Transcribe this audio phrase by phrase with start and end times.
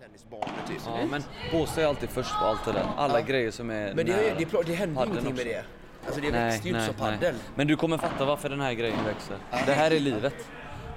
[0.00, 0.78] tennisbanor typ.
[0.86, 1.22] Ja, men
[1.52, 2.86] Båstad är alltid först på allt det där.
[2.96, 3.26] Alla Ja.
[3.26, 5.64] grejer som är Men det, nära det, det, det händer paddeln ingenting med också.
[6.02, 6.06] det.
[6.06, 7.34] Alltså det växte ju inte som paddel.
[7.54, 9.36] Men du kommer fatta varför den här grejen växer.
[9.66, 10.34] Det här är livet.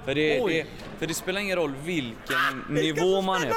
[0.04, 0.52] För det, Oj.
[0.52, 0.66] det,
[0.98, 3.56] för det spelar ingen roll vilken nivå man är på.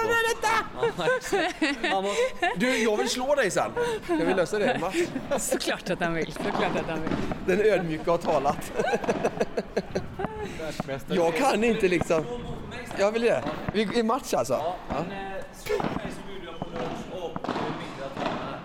[0.99, 1.61] Ja, exakt.
[1.91, 2.21] Man måste,
[2.57, 3.71] Du, jag vill slå dig sen.
[4.07, 5.50] Jag vill lösa det Mats.
[5.50, 6.32] Såklart att han vill.
[6.32, 7.11] Såklart att han vill.
[7.57, 8.71] Den ödmjuka har talat.
[11.07, 12.25] Jag kan inte liksom.
[13.00, 13.43] Jag vill det.
[13.73, 14.54] Vi är match alltså?
[14.89, 15.04] Ja.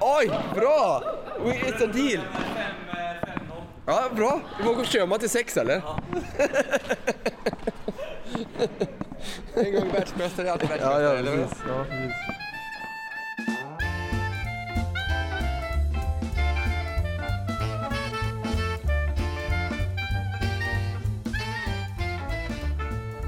[0.00, 1.02] Oj, bra!
[1.44, 2.20] We- It's a deal.
[3.86, 4.40] Ja, bra.
[4.58, 5.74] Vi vågar köra man till sex eller?
[9.54, 11.02] en gång världsmästare är alltid världsmästare.
[11.02, 11.42] Ja, ja, eller hur?
[11.42, 11.58] precis.
[11.68, 12.12] Ja, precis.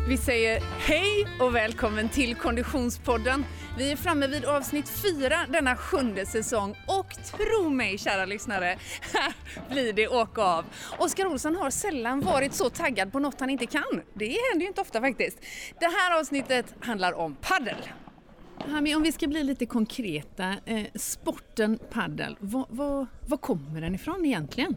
[0.08, 3.44] Vi säger hej och välkommen till Konditionspodden.
[3.78, 8.78] Vi är framme vid avsnitt fyra denna sjunde säsong och tro mig kära lyssnare,
[9.12, 9.34] här
[9.70, 10.64] blir det åka av.
[10.98, 14.02] Oskar Olsson har sällan varit så taggad på något han inte kan.
[14.14, 15.38] Det händer ju inte ofta faktiskt.
[15.80, 17.76] Det här avsnittet handlar om paddel.
[18.58, 23.94] Hami, om vi ska bli lite konkreta, eh, sporten paddel, var, var, var kommer den
[23.94, 24.76] ifrån egentligen?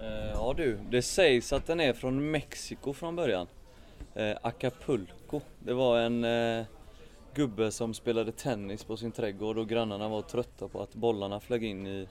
[0.00, 3.46] Eh, ja du, det sägs att den är från Mexiko från början.
[4.14, 5.40] Eh, Acapulco.
[5.58, 6.64] Det var en eh,
[7.34, 11.64] gubbe som spelade tennis på sin trädgård och grannarna var trötta på att bollarna flög
[11.64, 12.08] in i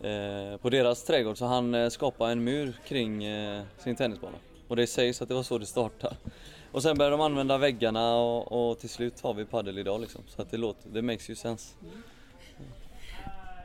[0.00, 4.36] eh, på deras trädgård så han eh, skapade en mur kring eh, sin tennisbana.
[4.68, 6.16] Och det sägs att det var så det startade.
[6.72, 10.22] Och sen började de använda väggarna och, och till slut har vi padel idag liksom.
[10.26, 11.74] Så att det låter, det makes ju sense.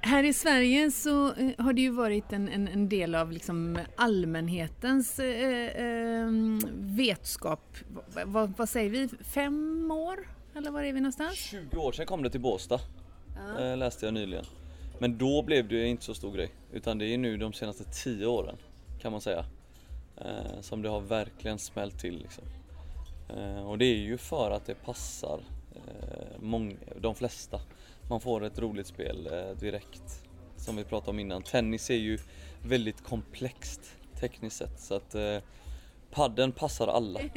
[0.06, 3.80] Här i Sverige så eh, har det ju varit en, en, en del av liksom
[3.96, 6.28] allmänhetens eh, eh,
[6.76, 7.78] vetskap.
[8.14, 9.10] Va- vad- vad säger vi?
[9.24, 10.28] Fem år?
[10.56, 11.36] Eller var är vi någonstans?
[11.36, 12.80] 20 år sedan kom det till Båstad.
[13.60, 14.46] Eh, läste jag nyligen.
[15.00, 16.52] Men då blev det ju inte så stor grej.
[16.74, 18.56] Utan det är nu de senaste 10 åren
[19.02, 19.46] kan man säga.
[20.18, 22.44] Eh, som det har verkligen smällt till liksom.
[23.66, 25.40] Och det är ju för att det passar
[26.40, 27.60] många, de flesta.
[28.10, 30.24] Man får ett roligt spel eh, direkt.
[30.58, 31.44] Som vi pratade om innan.
[31.44, 32.18] Tennis är ju
[32.62, 34.80] väldigt komplext tekniskt sett.
[34.80, 35.38] Så att eh,
[36.12, 37.20] padden passar alla.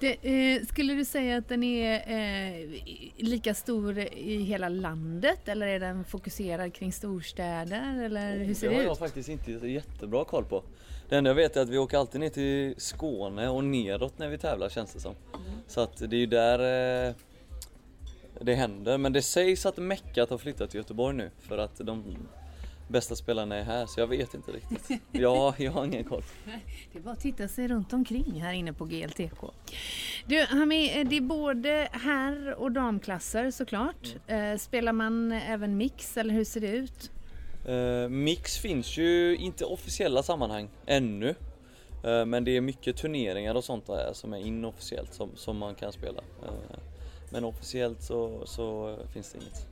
[0.00, 2.68] Det, eh, skulle du säga att den är eh,
[3.16, 8.74] lika stor i hela landet eller är den fokuserad kring storstäder eller hur ser det
[8.74, 8.98] det har jag ut?
[8.98, 10.62] faktiskt inte jättebra koll på.
[11.08, 14.28] Det enda jag vet är att vi åker alltid ner till Skåne och neråt när
[14.28, 15.14] vi tävlar känns det som.
[15.66, 17.14] Så att det är ju där eh,
[18.40, 18.98] det händer.
[18.98, 22.16] Men det sägs att Meckat har flyttat till Göteborg nu för att de
[22.88, 23.86] bästa spelarna är här.
[23.86, 25.00] Så jag vet inte riktigt.
[25.12, 26.22] Ja, jag har ingen koll.
[26.92, 29.50] Det är bara att titta sig runt omkring här inne på GLTK.
[30.26, 34.14] Du, Hami, det är både herr och damklasser såklart.
[34.26, 34.58] Mm.
[34.58, 37.10] Spelar man även mix eller hur ser det ut?
[37.66, 41.34] Eh, mix finns ju inte i officiella sammanhang ännu.
[42.04, 45.74] Eh, men det är mycket turneringar och sånt där som är inofficiellt som, som man
[45.74, 46.22] kan spela.
[47.30, 49.66] Men officiellt så, så finns det inget.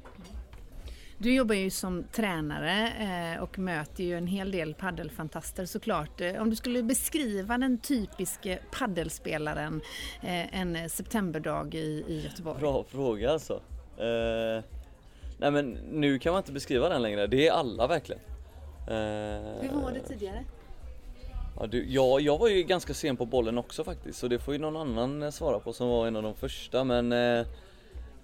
[1.19, 2.89] Du jobbar ju som tränare
[3.35, 6.21] eh, och möter ju en hel del paddelfantaster såklart.
[6.21, 9.81] Eh, Om du skulle beskriva den typiske paddelspelaren
[10.23, 12.61] eh, en septemberdag i, i Göteborg.
[12.61, 13.55] Bra fråga alltså.
[13.99, 14.65] Eh,
[15.39, 18.23] nej men nu kan man inte beskriva den längre, det är alla verkligen.
[18.89, 18.95] Eh,
[19.63, 20.45] Hur var det tidigare?
[21.61, 24.55] Ja, du, ja, jag var ju ganska sen på bollen också faktiskt så det får
[24.55, 27.39] ju någon annan eh, svara på som var en av de första men eh,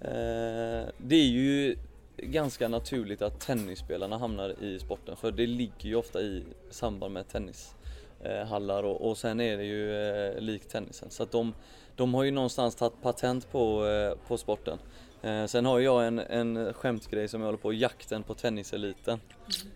[0.01, 1.77] eh, Det är ju
[2.17, 7.25] ganska naturligt att tennisspelarna hamnar i sporten för det ligger ju ofta i samband med
[7.27, 11.53] tennishallar eh, och, och sen är det ju eh, likt tennisen så att de,
[11.95, 14.77] de har ju någonstans tagit patent på, eh, på sporten.
[15.23, 19.19] Eh, sen har jag en, en skämtgrej som jag håller på, jakten på tenniseliten.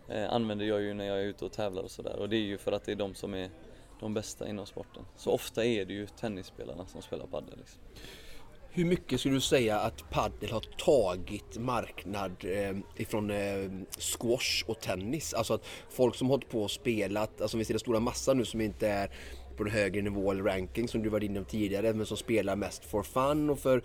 [0.07, 2.41] Eh, använder jag ju när jag är ute och tävlar och sådär och det är
[2.41, 3.49] ju för att det är de som är
[3.99, 5.03] de bästa inom sporten.
[5.17, 7.57] Så ofta är det ju tennisspelarna som spelar padel.
[7.57, 7.81] Liksom.
[8.69, 14.79] Hur mycket skulle du säga att padel har tagit marknad eh, ifrån eh, squash och
[14.79, 15.33] tennis?
[15.33, 18.45] Alltså att folk som hållit på och spelat, alltså vi ser den stora massan nu
[18.45, 19.11] som inte är
[19.57, 22.55] på en högre nivå eller ranking som du var inne på tidigare men som spelar
[22.55, 23.81] mest for fun och för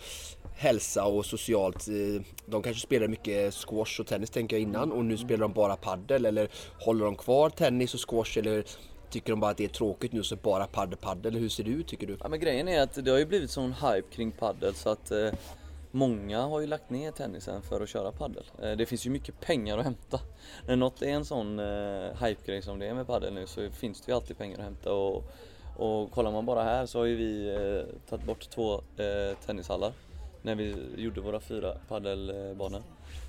[0.56, 1.88] hälsa och socialt.
[1.88, 5.52] eh, De kanske spelar mycket squash och tennis tänker jag innan och nu spelar de
[5.52, 6.49] bara paddel eller
[6.81, 8.64] håller de kvar tennis och squash eller
[9.10, 11.34] tycker de bara att det är tråkigt nu så bara paddel paddel?
[11.34, 12.16] Hur ser det ut tycker du?
[12.20, 15.10] Ja, men grejen är att det har ju blivit sån hype kring padel så att
[15.10, 15.31] eh,
[15.94, 18.44] Många har ju lagt ner tennisen för att köra padel.
[18.62, 20.20] Eh, det finns ju mycket pengar att hämta.
[20.66, 24.00] När något är en sån eh, hype-grej som det är med padel nu så finns
[24.00, 25.25] det ju alltid pengar att hämta och,
[25.76, 29.93] och kollar man bara här så har ju vi eh, tagit bort två eh, tennishallar
[30.43, 32.83] när vi gjorde våra fyra paddelbanor.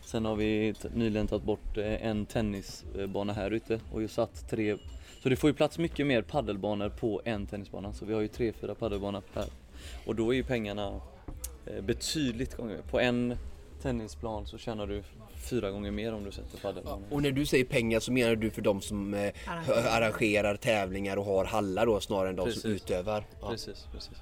[0.06, 4.78] Sen har vi nyligen tagit bort eh, en tennisbana här ute och ju satt tre
[5.24, 8.28] så det får ju plats mycket mer paddelbanor på en tennisbana så vi har ju
[8.28, 9.46] tre, fyra paddelbanor per
[10.06, 11.02] och då är ju pengarna
[11.66, 12.78] eh, betydligt gånger.
[12.90, 13.38] På en
[13.82, 15.04] tennisplan så tjänar du
[15.50, 17.04] fyra gånger mer om du sätter paddelbanor.
[17.12, 19.32] Och när du säger pengar så menar du för de som eh,
[19.96, 20.56] Arrangerar.
[20.56, 22.66] tävlingar och har hallar då snarare än de som Precis.
[22.66, 23.24] utövar?
[23.42, 23.50] Ja.
[23.50, 24.18] Precis, precis.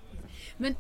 [0.57, 0.75] Men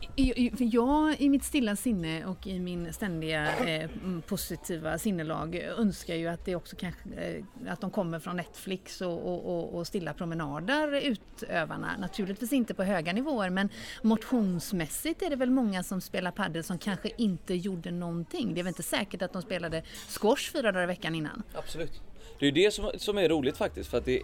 [0.57, 6.27] jag i mitt stilla sinne och i min ständiga eh, mm, positiva sinnelag önskar ju
[6.27, 10.13] att det också kanske eh, att de kommer från Netflix och, och, och, och stilla
[10.13, 11.97] promenader utövarna.
[11.99, 13.69] Naturligtvis inte på höga nivåer men
[14.01, 18.53] motionsmässigt är det väl många som spelar padel som kanske inte gjorde någonting.
[18.53, 21.43] Det är väl inte säkert att de spelade squash fyra dagar i veckan innan.
[21.53, 22.01] Absolut.
[22.39, 24.21] Det är ju det som, som är roligt faktiskt för att det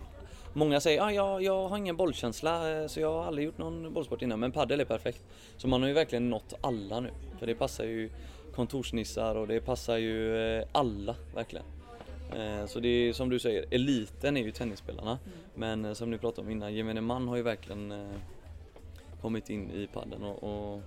[0.58, 3.94] Många säger ah, jag, jag har ingen bollkänsla eh, så jag har aldrig gjort någon
[3.94, 5.24] bollsport innan men padel är perfekt.
[5.58, 7.10] Så man har ju verkligen nått alla nu.
[7.40, 8.10] För det passar ju
[8.56, 11.66] kontorsnissar och det passar ju eh, alla verkligen.
[12.36, 15.20] Eh, Så det är som du säger, eliten är ju tennisspelarna.
[15.56, 18.08] Men eh, som ni pratade om innan, gemene man har ju verkligen
[19.22, 20.82] kommit in i padden och, och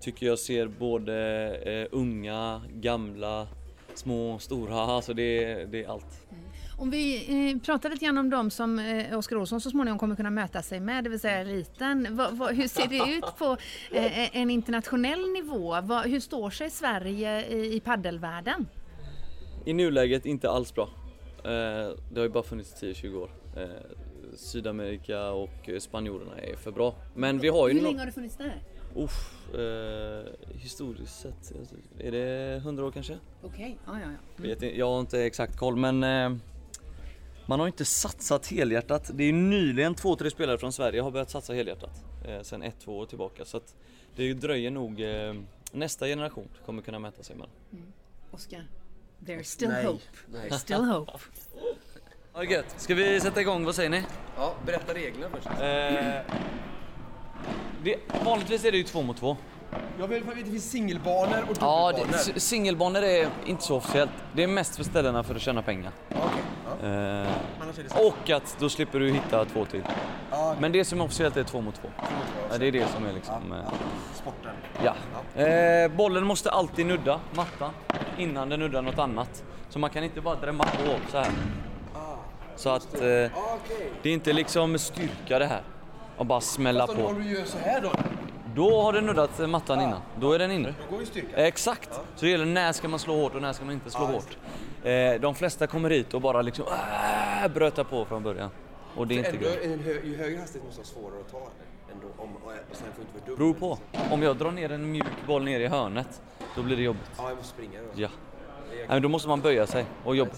[0.00, 3.48] tycker jag ser både unga, gamla,
[3.94, 6.26] små, stora, alltså det, det är allt.
[6.76, 7.16] Om vi
[7.52, 10.62] eh, pratar lite grann om dem som eh, Oskar Olsson så småningom kommer kunna möta
[10.62, 12.16] sig med, det vill säga eliten.
[12.16, 13.56] Va, va, hur ser det ut på
[13.90, 15.80] eh, en internationell nivå?
[15.80, 18.66] Va, hur står sig Sverige i, i paddelvärlden?
[19.64, 20.88] I nuläget inte alls bra.
[21.44, 21.50] Eh,
[22.10, 23.30] Det har ju bara funnits 10-20 år.
[24.36, 26.94] Sydamerika och spanjorerna är för bra.
[27.14, 28.62] Men vi har ju Hur länge har det funnits där?
[28.96, 31.52] Uff, eh, historiskt sett,
[31.98, 33.18] är det 100 år kanske?
[33.42, 34.42] Okej, ja, ja, ja.
[34.42, 36.36] Vet inte, jag har inte exakt koll men eh,
[37.46, 39.10] man har inte satsat helhjärtat.
[39.14, 42.04] Det är nyligen två, tre spelare från Sverige har börjat satsa helhjärtat.
[42.28, 43.44] Eh, sen ett, två år tillbaka.
[43.44, 43.74] Så att
[44.16, 45.34] det dröjer nog eh,
[45.72, 47.46] nästa generation kommer kunna mäta sig med.
[48.30, 48.64] Oskar,
[49.20, 49.84] there's still Nej.
[49.86, 50.02] hope.
[50.32, 50.50] Nej.
[50.50, 51.12] Still hope.
[52.34, 52.74] Ja, gött.
[52.76, 53.64] Ska vi sätta igång?
[53.64, 54.02] Vad säger ni?
[54.36, 55.46] Ja, berätta reglerna först.
[55.46, 56.36] Eh,
[57.84, 59.36] det, vanligtvis är det ju två mot två.
[59.98, 62.12] Jag vill veta, det finns singelbanor och Ja, dubbelbanor.
[62.26, 64.10] det, s- singelbanor är inte så officiellt.
[64.36, 65.92] Det är mest för ställena för att tjäna pengar.
[66.08, 66.42] Ja, okej.
[66.82, 66.88] Ja.
[66.88, 69.82] Eh, och att då slipper du hitta två till.
[70.30, 71.88] Ja, Men det som är officiellt är två mot två.
[71.98, 72.58] två mot två.
[72.58, 73.52] Det är det som är liksom...
[73.52, 73.58] eh,
[74.14, 74.52] Sporten.
[74.84, 75.42] Ja.
[75.42, 77.70] Eh, bollen måste alltid nudda mattan
[78.18, 79.44] innan den nuddar något annat.
[79.68, 81.30] Så man kan inte bara drämma på så här.
[82.56, 83.30] Så att eh, okej.
[84.02, 85.62] det är inte liksom styrka det här.
[86.16, 86.92] Och bara smälla på.
[87.06, 87.90] om du gör så här då,
[88.54, 90.00] Då har den nuddat mattan innan.
[90.20, 90.74] Då är den inne.
[90.84, 91.30] då går ju styrkan.
[91.34, 91.94] Exakt!
[91.94, 94.36] Så det gäller när ska man slå hårt och när ska man inte slå hårt.
[94.84, 96.64] Eh, de flesta kommer hit och bara liksom
[97.44, 98.50] äh, brötar på från början.
[98.96, 99.58] Och det är inte gött.
[100.04, 101.48] ju högre hastighet måste vara svårare att ta?
[101.92, 103.36] Ändå, om, och, och sen får inte vara dubbel.
[103.36, 103.78] Beror på.
[104.14, 106.22] Om jag drar ner en mjuk boll ner i hörnet,
[106.56, 107.10] då blir det jobbigt.
[107.16, 108.02] Ja, jag måste springa då.
[108.02, 108.08] Ja.
[108.76, 110.32] Nej, men då måste man böja sig och jobba.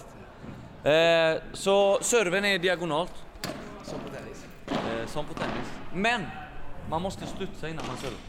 [0.83, 3.13] Eh, så serven är diagonalt,
[3.83, 4.45] Som på tennis.
[4.67, 5.67] eh, som på tennis.
[5.93, 6.21] Men
[6.89, 8.19] man måste studsa innan man servar.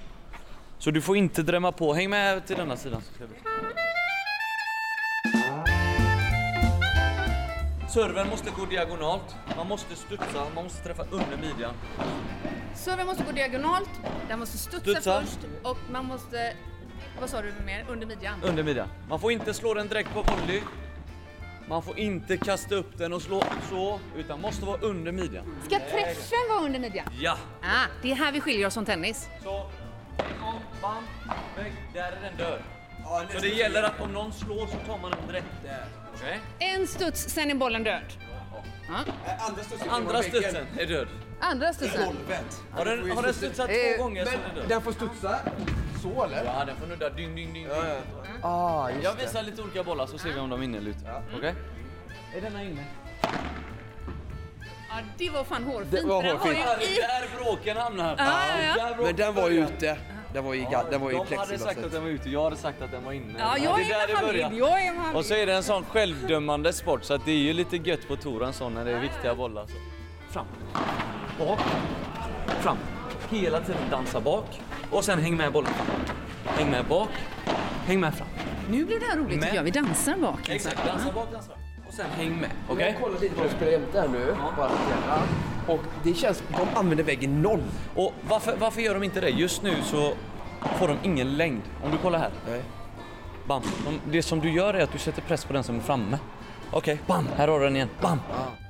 [0.78, 1.94] Så du får inte drämma på.
[1.94, 3.02] Häng med till denna sidan.
[3.02, 3.87] Så ska vi.
[7.88, 9.36] Serven måste gå diagonalt.
[9.56, 11.74] Man måste studsa, man måste träffa under midjan.
[12.74, 13.90] Serven måste gå diagonalt,
[14.28, 15.20] den måste studsa, Studsa.
[15.20, 16.54] först och man måste,
[17.20, 18.42] vad sa du mer, under midjan?
[18.44, 18.88] Under midjan.
[19.08, 20.60] Man får inte slå den direkt på volley.
[21.68, 25.44] Man får inte kasta upp den och slå så, utan måste vara under midjan.
[25.66, 27.06] Ska träffen vara under midjan?
[27.20, 27.36] Ja!
[27.62, 29.28] Ah, det är här vi skiljer oss från tennis.
[29.42, 29.50] Så,
[30.40, 31.04] gång, bam,
[31.56, 32.60] vägg, där är den död.
[33.32, 35.46] Så det gäller att om någon slår så tar man den direkt.
[36.20, 36.40] Okej?
[36.58, 38.02] En studs, sen är bollen död.
[38.88, 38.94] Ja.
[39.38, 41.08] Andra studsen Andra studsen är död.
[41.40, 42.06] Andra studsen.
[42.06, 42.62] Golvet.
[42.72, 44.64] Har den, har den studsat Eh, två gånger så är den död.
[44.68, 45.38] den får studsa
[46.02, 46.44] så eller?
[46.44, 47.66] Ja, den får nudda ding, ding, ding.
[47.68, 47.92] Ja, ding.
[48.42, 48.48] ja.
[48.48, 50.90] Ah, just Jag visar lite olika bollar så ser vi om de är inne eller
[50.90, 51.22] ute.
[51.36, 51.54] Okej?
[52.36, 52.84] Är denna inne?
[54.90, 55.90] Ja, det var fan hårfint.
[55.90, 56.56] Det var hårfint.
[56.58, 56.94] ju Där är i...
[56.94, 58.14] där bråken hamnar.
[58.18, 58.84] Ja, ja, ja.
[58.96, 59.98] Där Men den var ju ute.
[60.32, 62.44] Den var ju, ja, den var ju De hade sagt att den var ute, jag
[62.44, 63.34] hade sagt att den var inne.
[63.38, 64.58] Ja, det jag är där är det med familj.
[64.58, 67.36] Jag är med Och så är det en sån självdömande sport så att det är
[67.36, 69.66] ju lite gött på touren sån när det är viktiga bollar.
[69.66, 69.72] Så.
[70.32, 70.46] Fram,
[71.38, 71.60] bak,
[72.60, 72.76] fram.
[73.30, 75.86] Hela tiden dansa bak och sen häng med bollen fram.
[76.56, 77.10] Häng med bak,
[77.86, 78.28] häng med fram.
[78.70, 79.62] Nu blir det här roligt tycker jag.
[79.62, 80.48] Vi dansar bak.
[80.48, 81.58] Exakt, dansa bak, dansa fram.
[81.88, 82.50] Och sen häng med.
[82.68, 82.86] Okej?
[82.86, 84.36] Jag har kollat lite vad de spelar jämte här nu.
[84.56, 85.28] Bara lite grann.
[85.68, 87.62] Och det känns, de använder väggen noll.
[87.94, 89.28] Och varför, varför gör de inte det?
[89.28, 90.12] Just nu så
[90.78, 91.62] får de ingen längd.
[91.84, 92.30] Om du kollar här.
[92.48, 92.62] Nej.
[93.46, 93.62] Bam.
[93.84, 96.18] De, det som du gör är att du sätter press på den som är framme.
[96.70, 97.28] Okej, bam!
[97.36, 97.88] Här har du den igen.
[98.00, 98.18] Bam!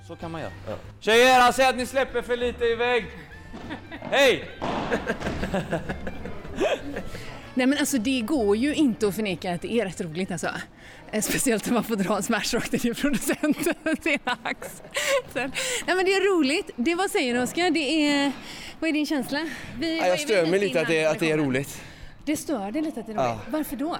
[0.09, 0.52] Så kan man göra.
[1.00, 3.07] Tjejer, han säger att ni släpper för lite i vägg.
[4.00, 4.45] Hej!
[7.55, 10.49] Nej men alltså det går ju inte att förneka att det är rätt roligt alltså.
[11.12, 14.83] Eh, Speciellt när man får dra en smashrock till producenten sin ax.
[15.35, 15.50] Nej
[15.87, 16.71] men det är roligt.
[16.77, 17.71] Det vad säger du Oskar?
[17.71, 18.33] Det är...
[18.81, 19.49] Vad är din känsla?
[19.81, 21.83] Vi, Ja, jag stör mig lite att det, att det är roligt.
[22.25, 23.41] Det stör dig lite att det är roligt.
[23.45, 23.50] Ja.
[23.50, 23.97] Varför då?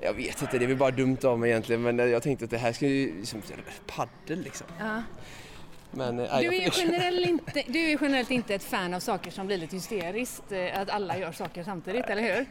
[0.00, 2.50] Jag vet inte, det är väl bara dumt av mig egentligen men jag tänkte att
[2.50, 3.42] det här ska ju liksom,
[3.86, 4.66] paddel liksom.
[4.78, 5.02] Ja.
[5.90, 9.46] Men, eh, Du är, generellt inte, du är generellt inte ett fan av saker som
[9.46, 12.46] blir lite hysteriskt, eh, att alla gör saker samtidigt, eller hur?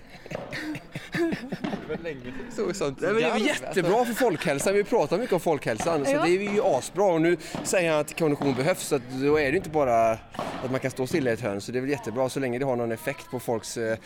[2.56, 3.02] Så, sånt.
[3.02, 6.24] Men det är väl jättebra för folkhälsan, vi pratar mycket om folkhälsan så Ja.
[6.24, 9.52] det är ju asbra och nu säger han att kondition behövs så att då är
[9.52, 11.90] det inte bara att man kan stå stilla i ett hörn så det är väl
[11.90, 13.98] jättebra så länge det har någon effekt på folks eh,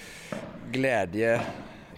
[0.72, 1.42] glädje,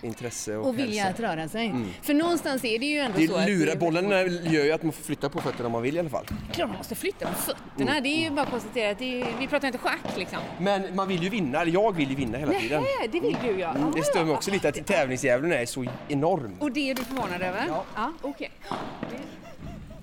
[0.04, 1.24] intresse och, Och vilja hälsa.
[1.26, 1.74] att röra sig.
[2.02, 4.10] För någonstans är det ju ändå så Det att lurar, det- bollen
[4.44, 6.26] gör ju att man får flytta på fötterna om man vill i alla fall.
[6.52, 7.92] Klart man måste flytta på fötterna.
[7.92, 8.04] Mm.
[8.04, 10.40] Det är ju bara att konstatera att är, vi pratar inte schack liksom.
[10.60, 12.84] Men man vill ju vinna, eller jag vill ju vinna hela tiden.
[13.00, 13.70] Nej, det vill du ja.
[13.76, 16.56] Mm, Det stör mig också lite att tävlingsdjävulen är så enorm.
[16.60, 17.66] Och det är du förvånad över?
[17.68, 17.84] Ja.
[17.96, 18.52] ja okej.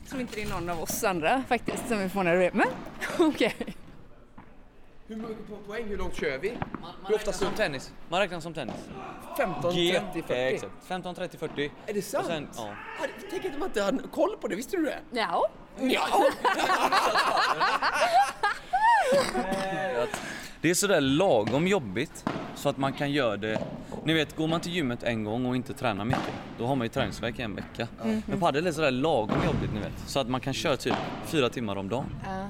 [0.02, 2.50] Jag tror inte det är någon av oss andra faktiskt som är förvånade över det.
[2.54, 2.66] Men
[3.28, 3.54] okej.
[5.10, 5.34] Hur många
[5.66, 6.58] poäng, hur långt kör vi?
[7.06, 7.92] Hur ofta som tennis?
[8.08, 8.74] Man räknar som tennis.
[9.36, 10.32] 15, G, 30, 40?
[10.34, 10.72] eh, exakt.
[10.84, 11.72] 15, 30, 40.
[11.86, 12.26] Är det sant?
[12.26, 12.74] Sen, ja.
[13.30, 14.98] Tänk att man inte hade koll på det, visste du det?
[15.10, 15.48] Ja.
[15.80, 16.06] Ja!
[20.60, 22.24] Det är sådär lagom jobbigt
[22.54, 23.62] så att man kan göra det.
[24.04, 26.84] Ni vet, går man till gymmet en gång och inte tränar mycket, då har man
[26.84, 27.88] ju träningsvärk i en vecka.
[28.26, 30.94] Men padel är sådär lagom jobbigt ni vet, så att man kan köra typ
[31.26, 32.06] fyra timmar om dagen.
[32.24, 32.46] Ja.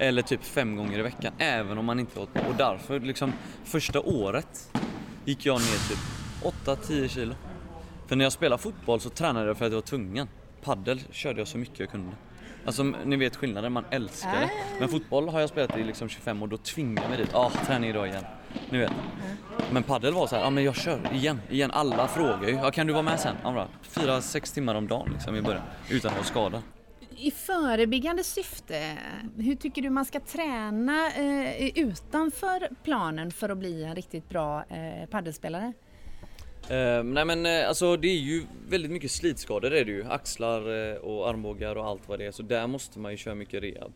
[0.00, 3.32] Eller typ fem gånger i veckan, även om man inte har Och därför, liksom,
[3.64, 4.70] första året
[5.24, 5.98] gick jag ner typ
[6.66, 7.34] 8-10 kilo.
[8.06, 10.28] För när jag spelade fotboll så tränade jag för att jag var tvungen.
[10.62, 12.12] Paddel körde jag så mycket jag kunde.
[12.66, 14.50] Alltså ni vet skillnaden, man älskar det.
[14.78, 17.34] Men fotboll har jag spelat i liksom 25 år, då tvingar jag mig dit.
[17.34, 18.24] Ah, träning idag igen.
[18.70, 18.92] Ni vet.
[19.72, 21.70] Men paddel var så här, ja ah, men jag kör igen, igen.
[21.70, 23.36] Alla frågar ju, ja kan du vara med sen?
[23.42, 23.68] Ja, bra.
[23.82, 25.62] Fyra, sex timmar om dagen liksom i början.
[25.90, 26.62] Utan att vara skadad.
[27.22, 28.98] I förebyggande syfte,
[29.38, 34.64] hur tycker du man ska träna eh, utanför planen för att bli en riktigt bra
[34.68, 35.72] eh, paddelspelare?
[36.68, 40.04] Eh, nej men eh, alltså det är ju väldigt mycket slitskador är det ju.
[40.04, 42.30] Axlar eh, och armbågar och allt vad det är.
[42.30, 43.92] Så där måste man ju köra mycket rehab.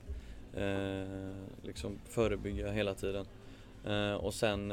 [0.56, 3.26] Eh, liksom förebygga hela tiden.
[3.86, 4.68] Eh, och sen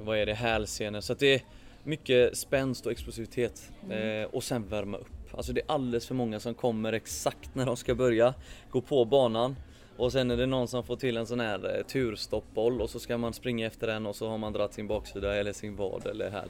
[0.00, 1.00] vad är det, hälsenor.
[1.00, 1.40] Så att det är
[1.82, 3.72] mycket spänst och explosivitet.
[3.90, 5.23] Eh, och sen värma upp.
[5.36, 8.34] Alltså det är alldeles för många som kommer exakt när de ska börja
[8.70, 9.56] gå på banan.
[9.96, 13.00] Och sen är det någon som får till en sån här eh, turstoppboll och så
[13.00, 16.06] ska man springa efter den och så har man dragit sin baksida eller sin vad
[16.06, 16.48] eller här.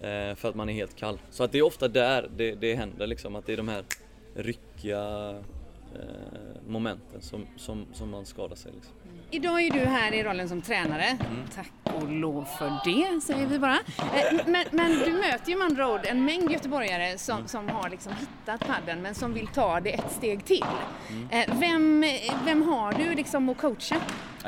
[0.00, 1.18] Eh, för att man är helt kall.
[1.30, 3.84] Så att det är ofta där det, det händer liksom, att det är de här
[4.34, 5.30] ryckiga
[5.94, 8.72] eh, momenten som, som, som man skadar sig.
[8.74, 8.94] Liksom.
[9.32, 11.04] Idag är du här i rollen som tränare.
[11.04, 11.42] Mm.
[11.54, 13.74] Tack och lov för det, säger vi bara.
[13.98, 17.48] Eh, Men, men du möter ju med andra ord en mängd göteborgare som, Mm.
[17.48, 20.64] som har liksom hittat padden men som vill ta det ett steg till.
[21.10, 21.28] Mm.
[21.30, 22.04] Eh, Vem,
[22.44, 23.96] vem har du liksom att coacha?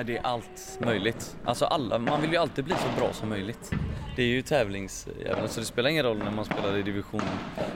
[0.05, 1.37] Det är allt möjligt.
[1.45, 3.71] Alltså alla, man vill ju alltid bli så bra som möjligt.
[4.17, 7.23] Det är ju tävlingsjäveln, så det spelar ingen roll när man spelar i division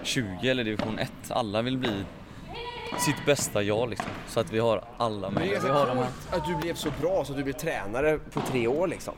[0.03, 1.13] 20 eller division 1.
[1.31, 2.05] Alla vill bli
[3.00, 4.11] sitt bästa jag liksom.
[4.29, 6.05] Så att vi har alla Men det är Vi har de här.
[6.05, 9.15] coolt att du blev så bra så att du blev tränare på tre år liksom.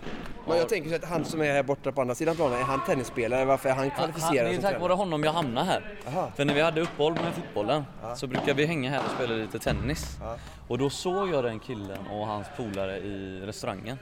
[0.48, 2.62] Men jag tänker så att han som är här borta på andra sidan planen, är
[2.62, 3.44] han tennisspelare?
[3.44, 5.94] Varför är han Han, kvalificerad det är tack vare honom jag hamnade här.
[6.06, 6.32] Aha.
[6.36, 7.84] För när vi hade uppehåll med fotbollen
[8.16, 10.16] så brukade vi hänga här och spela lite tennis.
[10.20, 10.36] Ja.
[10.68, 13.98] Och då såg jag den killen och hans polare i restaurangen.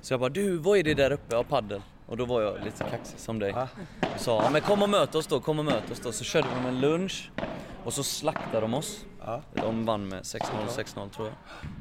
[0.00, 1.34] Så jag bara du, vad är det där uppe?
[1.34, 1.82] Ja, paddel.
[2.06, 3.52] Och då var jag lite kaxig som dig.
[4.14, 6.12] Och sa, ja, men kom och möt oss då, kom och möt oss då.
[6.12, 7.30] Så körde de en lunch
[7.84, 9.04] och så slaktade de oss.
[9.26, 9.40] Ja.
[9.54, 11.36] De vann med 6-0, 6-0 tror jag.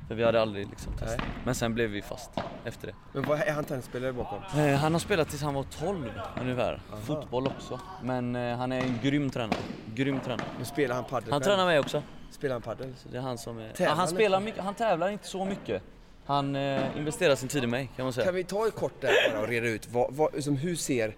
[0.07, 1.21] För vi hade aldrig liksom testat.
[1.45, 2.31] Men sen blev vi fast
[2.65, 2.93] efter det.
[3.13, 4.39] Men vad är han tennisspelare bakom?
[4.59, 6.11] Eh, Han har spelat tills han var 12
[6.41, 6.81] ungefär.
[7.03, 7.79] Fotboll också.
[8.03, 9.59] Men eh, han är en grym tränare.
[9.95, 10.47] Grym tränare.
[10.59, 12.03] Nu spelar han padel Han tränar mig också.
[12.31, 12.93] Spelar han padel?
[12.97, 13.71] Så det är han som är...
[13.77, 15.83] Ja, han han spelar mycket, han tävlar inte så mycket.
[16.25, 18.25] Han eh, investerar sin tid i mig kan man säga.
[18.25, 21.15] Kan vi ta ett kort där bara och reda ut, vad, vad, liksom, hur ser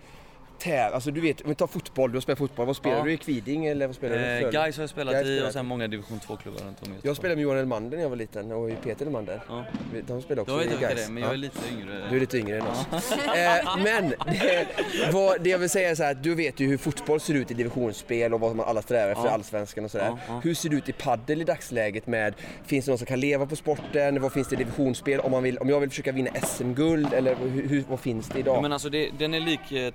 [0.59, 0.93] täv...
[0.93, 3.03] Alltså du vet, om vi tar fotboll, du har spelat fotboll, vad spelar Ja.
[3.03, 4.23] du i Kviding eller vad spelar du?
[4.23, 4.51] Eh, för?
[4.51, 7.15] Guys har jag spelat Gais i och sen många division 2-klubbar runt om i Jag
[7.17, 9.41] spelade med Johan Elmander när jag var liten och Peter Elmander.
[9.49, 9.65] Ja.
[10.07, 11.33] De spelar också Jag vet i vilka det men jag Ja.
[11.33, 12.07] är lite yngre.
[12.09, 12.85] Du är lite yngre än oss.
[13.35, 14.67] Eh, men det,
[15.13, 17.33] vad, det jag vill säga är så här, att du vet ju hur fotboll ser
[17.33, 19.31] ut i divisionsspel och vad man alla strävar efter, Ja.
[19.31, 20.17] allsvenskan och sådär.
[20.43, 22.33] Hur ser det ut i paddel i dagsläget med,
[22.65, 24.21] finns det någon som kan leva på sporten?
[24.21, 25.19] Vad finns det i divisionsspel?
[25.19, 28.39] Om, man vill, om jag vill försöka vinna SM-guld eller hur, hur, vad finns det
[28.39, 28.57] idag?
[28.57, 29.91] Ja, men alltså det, den är lik eh,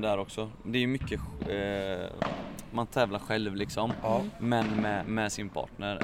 [0.00, 0.50] där också.
[0.64, 2.06] Det är mycket, eh,
[2.70, 3.92] man tävlar själv liksom.
[4.02, 4.22] Ja.
[4.38, 5.94] Men med, med sin partner.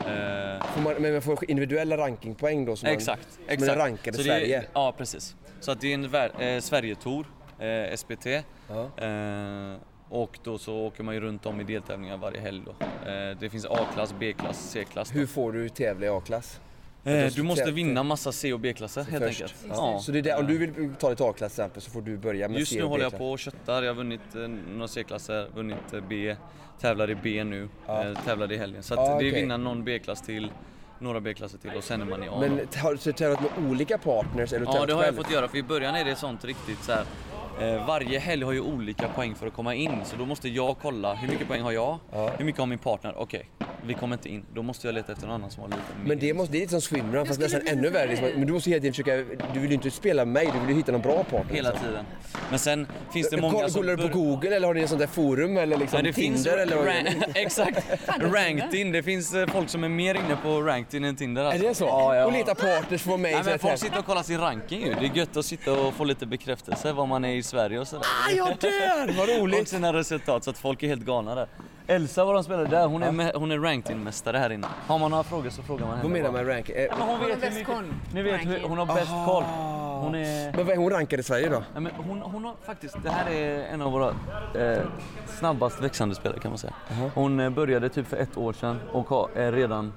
[0.59, 2.77] Eh, Får man, men man får individuella rankingpoäng då?
[2.77, 3.73] Som exakt, Man, som exakt.
[3.73, 4.65] är rankade Så det Sverige?
[4.73, 5.37] Ja precis.
[5.61, 7.27] Så att det är en eh, Sverigetour
[7.59, 8.27] eh, SPT.
[8.27, 9.77] Eh,
[10.09, 12.71] och då så åker man ju runt om i deltävlingar varje helg då.
[13.11, 15.15] Eh, det finns A-klass, B-klass, C-klass.
[15.15, 16.61] Hur får du tävla i A-klass?
[17.05, 19.43] Eh, du måste vinna massa C och B-klasser helt Först.
[19.43, 19.65] enkelt.
[19.69, 19.99] Ja.
[20.03, 22.03] Så det är där, om du vill ta dig till A-klass till exempel så får
[22.03, 23.83] du börja med Just C nu och håller jag på och köttar.
[23.83, 26.37] Jag har vunnit eh, några C-klasser, vunnit eh, B,
[26.81, 28.05] tävlar i B nu, Ja.
[28.05, 28.83] eh, i helgen.
[28.83, 30.53] Så att Ja, det är vinna någon B-klass till,
[30.99, 32.37] några B-klasser till och sen är man i A.
[32.41, 35.59] Men har du tävlat med olika partners eller Ja det har jag fått göra för
[35.59, 37.05] i början är det sånt riktigt så här.
[37.61, 40.77] Eh, varje helg har ju olika poäng för att komma in så då måste jag
[40.83, 41.99] kolla hur mycket poäng har jag?
[42.13, 42.31] Ja.
[42.39, 43.15] Hur mycket har min partner?
[43.19, 43.49] Okej,
[43.87, 44.45] vi kommer inte in.
[44.55, 46.09] Då måste jag leta efter någon annan som har lite mer.
[46.09, 48.07] Men det, måste, det är lite som swimrun fast nästan ännu värre.
[48.07, 48.29] Liksom.
[48.37, 49.17] Men du måste hela tiden försöka,
[49.55, 51.55] du vill ju inte spela med mig, du vill ju hitta någon bra partner.
[51.55, 51.89] Hela liksom.
[51.89, 52.05] tiden.
[52.51, 53.83] Men sen finns det Kolla- många som...
[53.83, 56.13] Kollar du på Google eller har ni en sån där forum eller liksom Nej, det
[56.13, 57.87] finns Tinder eller vad ran- Exakt!
[58.21, 58.93] Ranked-in.
[58.93, 61.69] Det finns eh, folk som är mer inne på Ranked-in än Tinder Är alltså.
[61.69, 61.85] det så?
[61.85, 62.27] Ja, ja.
[62.27, 63.33] Och leta partners för mig.
[63.33, 64.95] Nej, men att folk sitter och kollar sin ranking ju.
[64.95, 67.89] Det är gött att sitta och få lite bekräftelse var man är i Sverige och
[67.89, 68.07] sådär.
[68.27, 69.17] Ah, jag dör!
[69.19, 69.69] Vad Och roligt!
[69.69, 71.47] sina resultat så att folk är helt galna där.
[71.87, 74.67] Elsa var de spelade där, hon är, med, hon är ranked-in-mästare här inne.
[74.87, 76.69] Har man några frågor så frågar man henne Vad menar man med rank?
[76.71, 77.85] Eh, Ja, men hon har vet bäst koll.
[78.15, 79.43] ni vet hur, hon har bäst koll.
[80.03, 80.53] Hon är...
[80.57, 81.63] Men vad är hon rankad i Sverige då?
[81.73, 84.09] Nej, men hon, hon har faktiskt, det här är en av våra
[84.55, 84.83] eh,
[85.39, 86.73] snabbast växande spelare kan man säga.
[87.15, 89.93] Hon eh, började typ för ett år sedan och har, är redan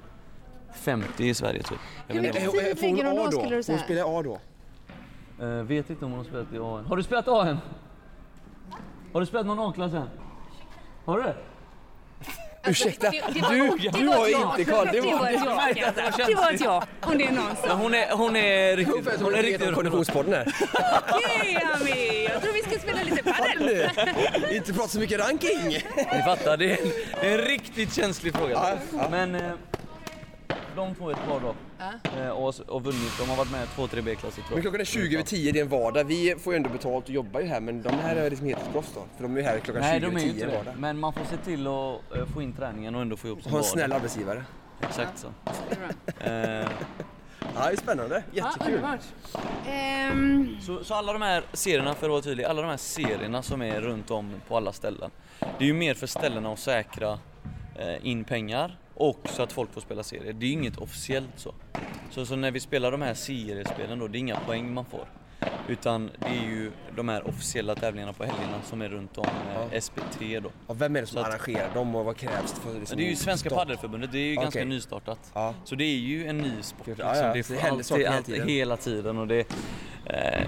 [0.74, 1.78] 50 i Sverige typ.
[2.06, 3.78] Jag Hur mycket Eh, tid lägger hon då, skulle du Hon säga?
[3.78, 4.38] spelar A då?
[5.40, 7.58] Eh, vet inte om hon har spelat i A Har du spelat A än?
[9.12, 10.08] Har du spelat någon A-klass än?
[11.04, 11.34] Har du det?
[12.66, 14.88] Ursäkta, det- det var- du, du har inte koll.
[14.92, 16.24] Det var ett ja.
[16.26, 16.82] Det var ett ja.
[17.02, 17.78] Om det är någon som...
[17.80, 20.54] hon är, hon är riktigt, hon är riktigt Konditionspodden här.
[21.08, 23.58] Okej Ami, jag tror vi ska spela lite padel.
[23.66, 25.68] Nu, Inte prata så mycket ranking!
[26.12, 26.90] Ni fattar, det är en,
[27.20, 28.78] det är en riktigt känslig fråga.
[29.10, 29.50] Men eh,
[30.76, 31.54] de två är ett par då.
[32.18, 34.62] Eh, och, och vunnit, de har varit med i två, tre B-klasser tror Men jag.
[34.62, 36.04] klockan är 20 över 10, det är en vardag.
[36.04, 38.92] Vi får ju ändå betalt och jobbar ju här men de här är liksom heltidsproffs
[38.94, 39.00] då.
[39.16, 40.58] För de är ju här klockan Nej 20 de är över ju 10 inte en
[40.58, 40.74] vardag.
[40.74, 40.80] det.
[40.80, 43.50] Men man får se till att eh, få in träningen och ändå få ihop sin
[43.52, 43.70] Ha en vardag.
[43.72, 44.44] snäll arbetsgivare.
[44.80, 45.26] Exakt så.
[46.20, 46.66] Eh,
[47.54, 48.22] Ja, det är spännande.
[48.32, 48.74] Ja, Jättekul.
[48.74, 49.00] underbart.
[49.68, 53.42] Ehm, så, så alla de här serierna, för att vara tydlig, alla de här serierna
[53.42, 55.10] som är runt om på alla ställen.
[55.58, 57.18] Det är ju mer för ställena att säkra
[57.78, 60.32] eh, in pengar och så att folk får spela serier.
[60.32, 61.54] Det är ju inget officiellt så.
[62.10, 65.08] Så, så när vi spelar de här seriespelen då, det är inga poäng man får.
[65.68, 69.26] Utan det är ju de här officiella tävlingarna på helgerna som är runt om
[69.72, 70.50] eh, SPT då.
[70.66, 72.96] Ja, vem är det som Så att- arrangerar dem och vad krävs det för liksom,
[72.98, 73.58] det är ju Svenska start?
[73.58, 74.64] Paddelförbundet, det är ju ganska Okej.
[74.68, 75.30] nystartat.
[75.34, 75.54] Ja.
[75.64, 76.86] Så det är ju en ny sport.
[76.86, 77.06] Ja, Liksom.
[77.26, 78.48] ja, Det så det är händer alltid, saker hela tiden.
[78.48, 79.46] hela tiden och det är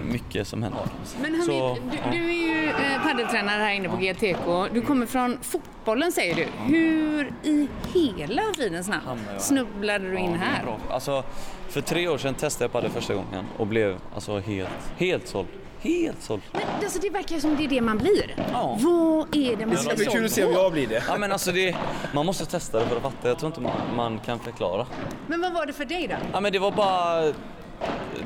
[0.01, 0.81] mycket som händer.
[1.21, 2.11] Men Så, Hamid, du, ja.
[2.11, 4.67] du är ju eh, paddeltränare här inne på GTK.
[4.73, 6.47] Du kommer från fotbollen säger du.
[6.75, 10.77] Hur i hela fridens namn snubblade du in det här?
[10.89, 11.23] Alltså,
[11.69, 15.47] för tre år sedan testade jag padel första gången och blev alltså helt, helt såld.
[15.81, 16.41] Helt såld.
[16.51, 18.35] Men alltså, det verkar som det är det man blir.
[18.53, 18.77] Ja.
[18.79, 21.03] Vad är det man Det ska bli blir kul att se om jag blir det.
[21.07, 21.75] Ja men alltså det,
[22.13, 23.27] man måste testa det för att fatta.
[23.27, 24.85] Jag tror inte man, man kan förklara.
[25.27, 26.15] Men vad var det för dig då?
[26.33, 27.33] Ja men det var bara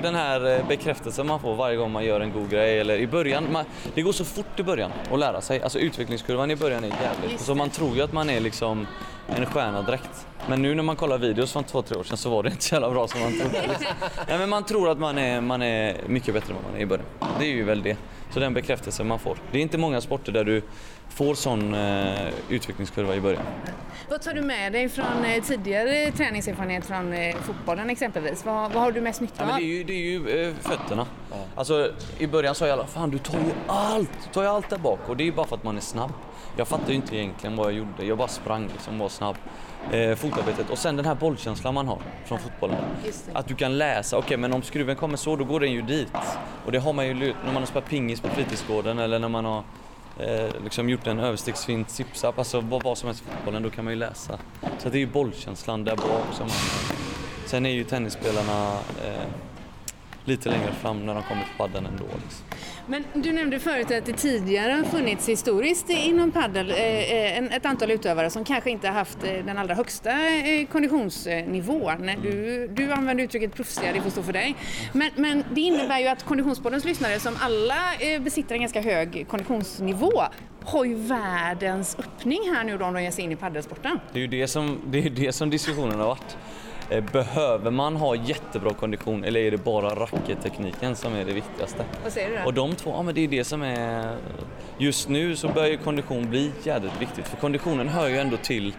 [0.02, 2.80] den här eh, bekräftelsen man får varje gång man gör en god grej.
[2.80, 5.62] Eller i början, man, det går så fort i början att lära sig.
[5.62, 7.32] Alltså utvecklingskurvan i början är jävligt.
[7.32, 8.88] Just Så man tror ju att man är liksom
[9.28, 10.28] en stjärna direkt.
[10.48, 12.64] Men nu när man kollar videos från två, tre år sedan så var det inte
[12.64, 13.68] så jävla bra som man trodde.
[13.68, 13.86] Liksom.
[14.28, 16.84] Nej, men man tror att man är, man är mycket bättre än vad man är
[16.84, 17.06] i början.
[17.40, 17.98] Det är ju väl det.
[18.34, 19.38] Så den bekräftelsen man får.
[19.52, 20.62] Det är inte många sporter där du
[21.10, 23.44] får sån eh, utvecklingskurva i början.
[24.10, 28.46] Vad tar du med dig från eh, tidigare träningserfarenhet från eh, fotbollen exempelvis?
[28.46, 29.48] Vad, vad har du mest nytta Ja, av?
[29.50, 29.98] men det är ju, det är
[30.40, 31.06] ju eh, fötterna.
[31.56, 34.70] Alltså i början sa jag alla, fan du tar ju allt, du tar ju allt
[34.70, 36.12] där bak och det är ju bara för att man är snabb.
[36.58, 39.36] Jag fattar ju inte egentligen vad jag gjorde, jag bara sprang liksom, var snabb.
[39.92, 42.78] Eh, fotarbetet och sen den här bollkänslan man har från fotbollen.
[43.34, 46.08] Att du kan läsa, okej men om skruven kommer så då går den ju dit.
[46.66, 49.46] Och det har man ju när man har spelat pingis på fritidsgården eller när man
[49.46, 49.64] har
[50.20, 53.84] eh, liksom gjort en överstegsfint zipzap, alltså vad, vad som helst i fotbollen, då kan
[53.86, 54.40] man ju läsa.
[54.80, 56.98] Så det är ju bollkänslan där bak som man...
[57.46, 58.74] Sen är ju tennisspelarna
[59.06, 59.28] eh,
[60.26, 62.06] lite längre fram när de kommer till paddeln ändå.
[62.24, 62.46] Liksom.
[62.88, 67.66] Men du nämnde förut att det tidigare har funnits historiskt inom padel eh, eh, ett
[67.66, 70.12] antal utövare som kanske inte har haft eh, den allra högsta
[70.72, 72.12] konditionsnivån.
[72.24, 74.56] Du, du använder uttrycket proffsiga, det får stå för dig.
[74.94, 77.76] Men, men det innebär ju att Konditionspoddens lyssnare som alla
[78.20, 80.24] besitter en ganska hög konditionsnivå
[80.66, 84.00] har ju världens öppning här nu då om de ger sig in i paddelsporten.
[84.14, 86.38] Det är ju det som, det är det som diskussionen har varit.
[86.90, 91.86] Eh, Behöver man ha jättebra kondition eller är det bara rackettekniken som är det viktigaste?
[92.04, 92.62] Vad säger du Och då?
[92.68, 94.16] de två, ja men det är det som är...
[94.78, 98.74] Just nu så börjar ju kondition bli jävligt viktigt för konditionen hör ju ändå till...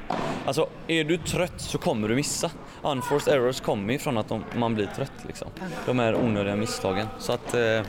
[0.46, 2.50] Alltså är du trött så kommer du missa.
[2.82, 5.48] Unforced errors kommer ju från att de, man blir trött liksom.
[5.86, 7.06] De här onödiga misstagen.
[7.18, 7.54] Så att...
[7.54, 7.80] Eh,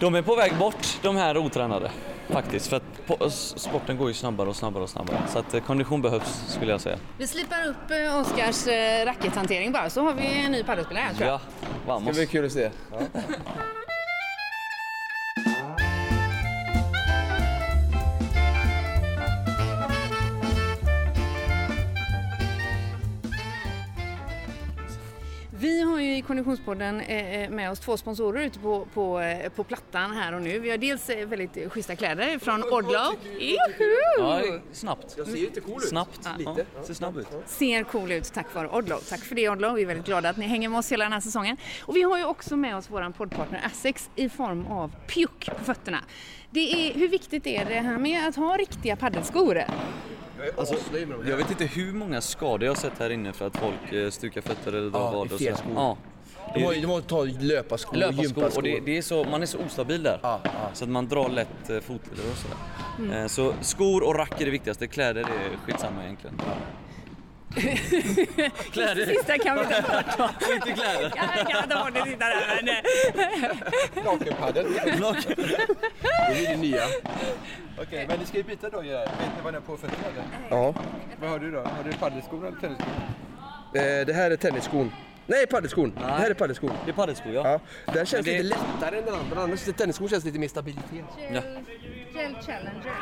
[0.00, 1.90] De är på väg bort, de här otränade.
[2.28, 5.18] Faktiskt, för att sporten går ju snabbare och snabbare och snabbare.
[5.32, 6.98] Så att eh, kondition behövs, skulle jag säga.
[7.18, 11.14] Vi slipar upp eh, Oskars eh, rackethantering bara, så har vi en ny paddelspelare här
[11.14, 11.34] tror jag.
[11.34, 12.16] Ja, Det vamos.
[12.16, 12.70] blir kul att se.
[25.58, 29.48] Vi har ju i Konditionspodden eh, eh, med oss två sponsorer ute på, på, eh,
[29.48, 30.58] på plattan här och nu.
[30.58, 32.98] Vi har dels väldigt schyssta kläder från Odlo.
[33.38, 33.90] Juhu!
[34.18, 35.14] Ja, snabbt.
[35.16, 35.88] Jag ser inte cool ut.
[35.88, 36.28] Snabbt.
[36.38, 36.66] Lite.
[36.76, 37.26] Ja, ser snabb ut.
[37.46, 38.96] Ser cool ut tack vare Odlo.
[39.08, 39.72] Tack för det Odlo.
[39.72, 41.56] Vi är väldigt glada att ni hänger med oss hela den här säsongen.
[41.82, 45.64] Och vi har ju också med oss våran poddpartner Essex i form av pjuck på
[45.64, 46.04] fötterna.
[46.50, 49.62] Det är, hur viktigt är det här med att ha riktiga paddelskor?
[50.58, 50.74] Alltså,
[51.26, 54.10] jag vet inte hur många skador jag har sett här inne för att folk eh,
[54.10, 55.62] stukar fötter eller drar Ja, vad i och fel så.
[55.62, 55.72] skor.
[55.76, 55.96] Ja.
[56.54, 58.56] De har de har tagit löparskor och Löparskor gympaskor.
[58.56, 60.18] och det, det är så, man är så ostabil där.
[60.22, 60.50] Ja, ja.
[60.74, 63.20] Så att man drar lätt eh, fotleder och sådär.
[63.22, 66.40] Eh, Så skor och rack är det viktigaste, kläder är skitsamma egentligen.
[68.72, 70.30] kläder, Sista kan vi ta bort då.
[70.54, 71.12] inte kläder.
[71.36, 72.62] Jag kan ta bort det sista där.
[73.94, 74.66] Men, Nakenpadel.
[74.72, 76.82] Det är det nya.
[77.82, 79.08] Okej, men ni ska ju byta då Gerard.
[79.08, 80.24] Vet ni vad ni har på fötterna eller?
[80.50, 80.74] Ja.
[81.20, 81.58] Vad har du då?
[81.60, 82.86] Har du paddelskor eller tennisskor?
[83.74, 84.92] Eh, Det här är tennisskon.
[85.26, 85.92] Nej, paddelskon.
[85.98, 86.70] Det här är paddelskon.
[86.84, 87.42] Det är paddelskor ja.
[87.86, 87.92] Ja.
[87.92, 89.40] Den känns det- lite lättare än den andra.
[89.42, 91.04] Annars tennisskon känns lite mer stabilitet.
[91.16, 91.40] Ja.
[92.14, 92.92] Gel Challenger.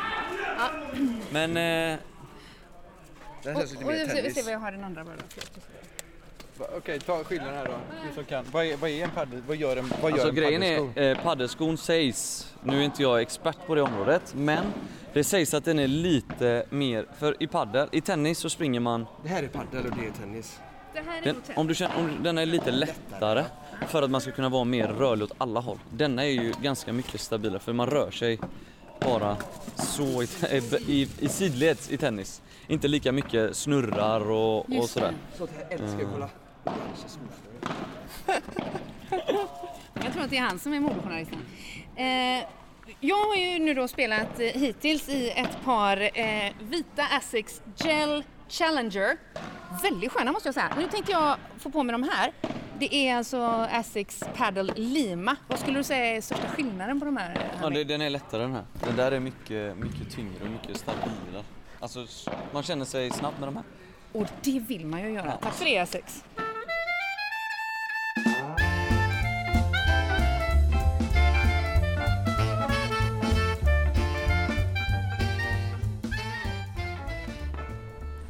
[1.29, 1.57] Men
[1.93, 1.99] eh,
[3.45, 4.35] Den känns lite Och mer vi ser- vi tennis.
[4.35, 5.15] ser vad jag har i den andra bara.
[6.77, 7.71] Okej, ta skillnaden här då.
[8.09, 8.45] Du som kan.
[8.51, 9.41] Vad är, vad är en paddel...
[9.47, 10.99] Vad gör en, vad gör alltså en grejen paddelsko?
[10.99, 14.65] är, eh, paddelskon sägs, nu är inte jag expert på det området, men
[15.13, 19.05] det sägs att den är lite mer, för i paddel, i tennis så springer man
[19.23, 20.59] Det här är paddel och det är tennis.
[20.93, 23.43] Det här är Den, om du känner, om den är lite lättare
[23.87, 25.79] för att man ska kunna vara mer rörlig åt alla håll.
[25.89, 28.39] Denna är ju ganska mycket stabilare för man rör sig
[28.99, 29.37] bara
[29.75, 30.27] så i,
[30.87, 32.41] i, i sidleds i tennis.
[32.67, 35.13] Inte lika mycket snurrar och, och sådär.
[35.37, 36.09] Sånt älskar jag.
[36.11, 36.29] Kolla.
[40.03, 41.39] Jag tror att det är han som är modejournalisten.
[41.95, 42.45] Eh,
[42.99, 48.23] jag har ju nu då spelat eh, hittills i ett par eh, vita Asics Gel
[48.49, 49.17] Challenger.
[49.83, 50.73] Väldigt sköna måste jag säga.
[50.77, 52.31] Nu tänkte jag få på mig de här.
[52.79, 55.35] Det är alltså Asics Paddle Lima.
[55.47, 57.51] Vad skulle du säga är största skillnaden på de här?
[57.61, 58.63] Ja, det, den är lättare den här.
[58.83, 61.43] Den där är mycket, mycket tyngre och mycket stabilare.
[61.85, 62.07] Alltså
[62.51, 63.65] man känner sig snabb med de här.
[64.11, 65.31] Och det vill man ju göra.
[65.31, 66.23] Tack för det Asics.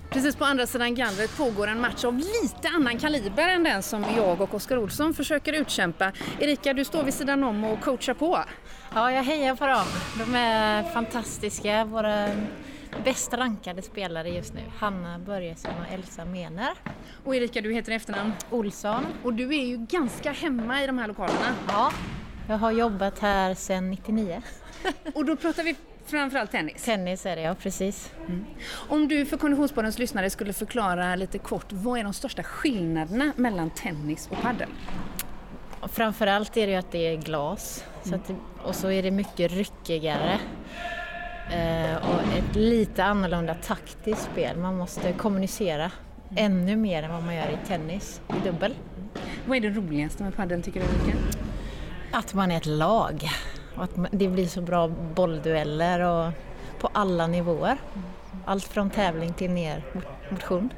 [0.10, 4.06] Precis på andra sidan gallret pågår en match av lite annan kaliber än den som
[4.18, 6.12] jag och Oskar Olsson försöker utkämpa.
[6.39, 8.39] Erika, du står vid sidan om och coachar på.
[8.94, 9.86] Ja, jag hejar på dem.
[10.20, 11.86] De är fantastiska.
[11.86, 12.30] Våra
[13.04, 14.62] bäst rankade spelare just nu.
[14.78, 16.72] Hanna Börjesson och Elsa Mener.
[17.24, 18.32] Och Erika, du heter i efternamn.
[18.50, 19.06] Olsson.
[19.24, 21.56] Och du är ju ganska hemma i de här lokalerna.
[21.68, 21.92] Ja,
[22.48, 24.42] jag har jobbat här sedan 99.
[25.14, 26.84] Och då pratar vi framförallt tennis.
[26.84, 28.12] Tennis är det, ja precis.
[28.90, 33.70] Om du för Konditionspoddens lyssnare skulle förklara lite kort, vad är de största skillnaderna mellan
[33.70, 34.70] tennis och padel?
[35.92, 37.84] Framförallt är det ju att det är glas.
[38.04, 38.32] Så att
[38.64, 40.40] och så är det mycket ryckigare.
[41.52, 44.58] Eh, och ett lite annorlunda taktiskt spel.
[44.58, 45.92] Man måste kommunicera
[46.36, 48.76] ännu mer än vad man gör i tennis, i dubbel.
[49.48, 51.18] Vad är det roligaste med padel tycker du Erika?
[52.12, 53.30] Att man är ett lag
[53.76, 56.32] och att det blir så bra bolldueller och
[56.80, 57.78] på alla nivåer.
[58.46, 60.70] Allt från tävling till ner mot motion.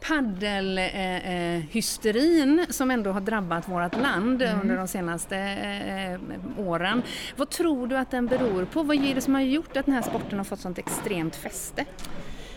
[0.00, 6.20] Paddelhysterin som ändå har drabbat vårt land under de senaste eh,
[6.68, 7.02] åren.
[7.36, 8.82] Vad tror du att den beror på?
[8.82, 11.84] Vad är det som har gjort att den här sporten har fått sånt extremt fäste?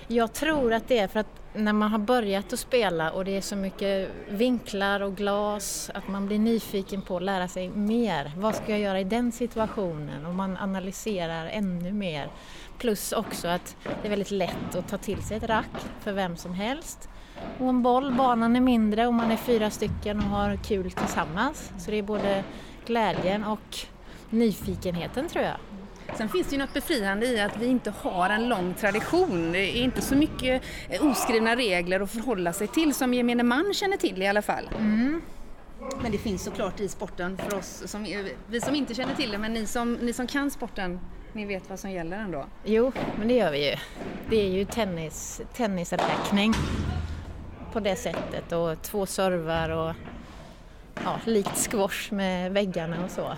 [0.07, 3.37] Jag tror att det är för att när man har börjat att spela och det
[3.37, 8.31] är så mycket vinklar och glas att man blir nyfiken på att lära sig mer.
[8.37, 10.25] Vad ska jag göra i den situationen?
[10.25, 12.31] Och man analyserar ännu mer.
[12.77, 16.37] Plus också att det är väldigt lätt att ta till sig ett rack för vem
[16.37, 17.09] som helst.
[17.59, 21.71] Och en boll, banan är mindre och man är fyra stycken och har kul tillsammans.
[21.77, 22.43] Så det är både
[22.85, 23.77] glädjen och
[24.29, 25.55] nyfikenheten tror jag.
[26.17, 29.51] Sen finns det ju något befriande i att vi inte har en lång tradition.
[29.51, 33.73] Det är inte så mycket eh, oskrivna regler att förhålla sig till som gemene man
[33.73, 34.69] känner till i alla fall.
[36.01, 38.07] Men det finns såklart i sporten för oss som,
[38.47, 40.99] vi som inte känner till det, men ni som, ni som kan sporten,
[41.33, 42.45] ni vet vad som gäller ändå.
[42.63, 43.75] Jo, men det gör vi ju.
[44.29, 46.53] Det är ju tennis, tennisräkning
[47.73, 49.95] på det sättet och två servar och
[51.03, 53.33] ja, likt squash med väggarna och så.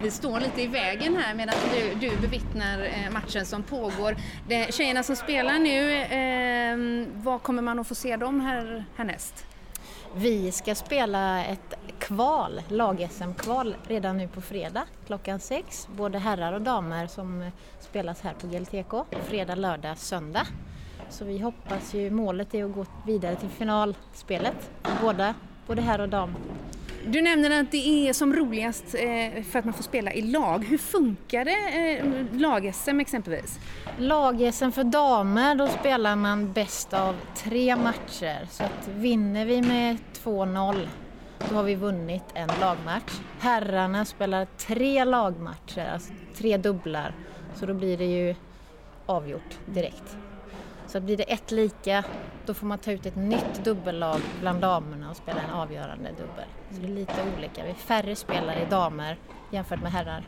[0.00, 4.16] Vi står lite i vägen här medan du, du bevittnar eh, matchen som pågår.
[4.48, 9.46] Det, tjejerna som spelar nu, eh, vad kommer man att få se dem här, härnäst?
[10.14, 15.88] Vi ska spela ett kval, lag-SM-kval redan nu på fredag klockan sex.
[15.96, 17.50] Både herrar och damer som
[17.80, 19.04] spelas här på GLTK.
[19.22, 20.46] Fredag, lördag, söndag.
[21.08, 24.70] Så vi hoppas ju, målet är att gå vidare till finalspelet.
[25.02, 25.34] Båda,
[25.66, 26.34] både herr och dam.
[27.08, 30.64] Du nämner att det är som roligast eh, för att man får spela i lag.
[30.64, 33.58] Hur funkar det eh, lag-SM exempelvis?
[33.98, 38.46] Lag-SM för damer, då spelar man bäst av tre matcher.
[38.50, 40.88] Så att vinner vi med 2-0,
[41.48, 43.12] då har vi vunnit en lagmatch.
[43.40, 47.14] Herrarna spelar tre lagmatcher, alltså tre dubblar.
[47.54, 48.34] Så då blir det ju
[49.06, 50.16] avgjort direkt.
[50.86, 52.04] Så blir det ett lika,
[52.46, 56.44] då får man ta ut ett nytt dubbellag bland damerna och spela en avgörande dubbel.
[56.70, 57.64] Så det är lite olika.
[57.64, 59.16] Vi är färre spelare i damer
[59.52, 60.24] jämfört med herrar.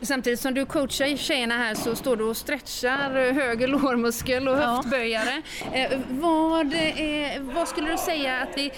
[0.00, 4.60] Samtidigt som du coachar tjejerna här så står du och stretchar höger lårmuskel och Ja.
[4.66, 5.42] höftböjare.
[5.72, 8.70] Eh, vad, eh, vad skulle du säga att vi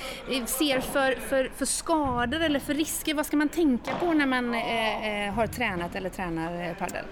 [0.46, 3.14] ser för, för, för skador eller för risker?
[3.14, 7.04] Vad ska man tänka på när man eh, eh, har tränat eller tränar padel?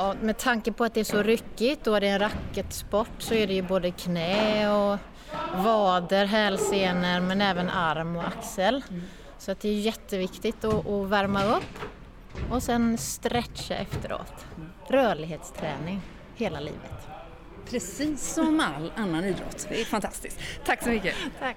[0.00, 3.34] Ja, med tanke på att det är så ryckigt och det är en racketsport så
[3.34, 4.98] är det ju både knä och
[5.54, 8.84] vader, hälsenor men även arm och axel.
[9.38, 11.78] Så att det är jätteviktigt att, att värma upp
[12.50, 14.46] och sen stretcha efteråt.
[14.88, 16.00] Rörlighetsträning
[16.36, 17.08] hela livet.
[17.70, 19.66] Precis som all annan idrott.
[19.68, 20.40] Det är fantastiskt.
[20.64, 21.14] Tack så mycket.
[21.38, 21.56] Tack.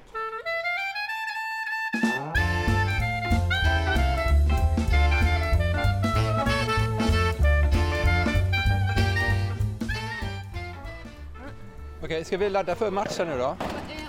[12.11, 13.47] Okej, ska vi ladda för matchen nu då?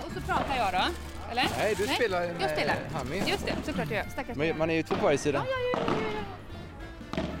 [0.05, 0.85] Och så pratar jag då,
[1.31, 1.47] eller?
[1.57, 2.75] Nej, du spelar med jag spelar.
[2.93, 3.23] Hami.
[3.25, 4.11] Just det, såklart jag gör.
[4.11, 5.45] Stackars Men man är ju två på varje sida.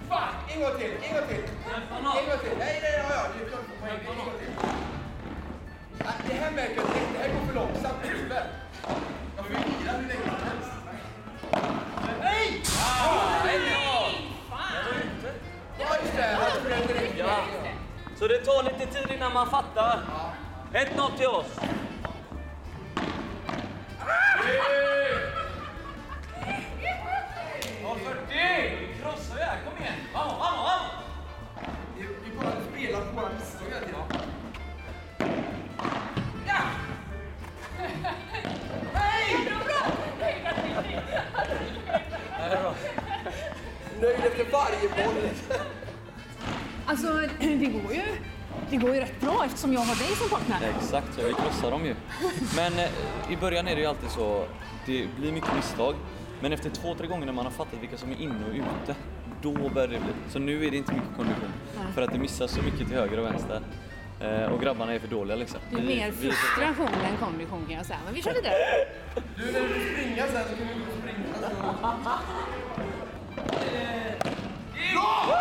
[0.09, 0.33] Fan!
[0.53, 1.43] En gång till, en gång till!
[1.75, 2.57] En gång till!
[2.59, 3.99] Nej, nej, ja, ja, det är klart på poäng.
[3.99, 4.53] En gång till.
[5.97, 8.43] Nej, Det här märker jag direkt, det här går för långsamt i huvudet.
[9.35, 10.71] Jag får ju vila hur länge som helst.
[12.21, 12.61] Nej!
[15.79, 16.31] Ja, just det.
[16.31, 17.17] Jag tror det direkt.
[17.17, 17.39] Ja.
[18.19, 19.99] Så det tar lite tid innan man fattar.
[20.73, 21.45] 1-0 till oss.
[27.83, 28.77] Ja, 40!
[28.79, 29.93] Vi krossar ju här, kom igen!
[30.13, 30.91] Vamos, vamos, vamos!
[31.97, 33.99] Vi bara spelar på våra misstag hela tiden.
[44.01, 45.29] Nöjd efter varje boll.
[46.85, 47.07] Alltså,
[47.39, 48.32] det går ju.
[48.73, 50.69] Det går ju rätt bra eftersom jag har dig som partner.
[50.77, 51.95] Exakt, så vi krossar dem ju.
[52.55, 52.89] Men eh,
[53.33, 54.45] i början är det ju alltid så,
[54.85, 55.95] det blir mycket misstag.
[56.41, 58.95] Men efter två, tre gånger när man har fattat vilka som är inne och ute,
[59.41, 60.13] då börjar det bli.
[60.29, 61.49] Så nu är det inte mycket kondition.
[61.95, 63.61] För att det missas så mycket till höger och vänster.
[64.21, 65.59] Eh, och grabbarna är för dåliga liksom.
[65.71, 67.99] Det är Vi- mer vi- frustration än kondition kan jag säga.
[68.05, 68.53] Men vi kör vidare.
[69.37, 72.19] Du, när du får springa sen så kan och springa.
[74.93, 75.32] Så.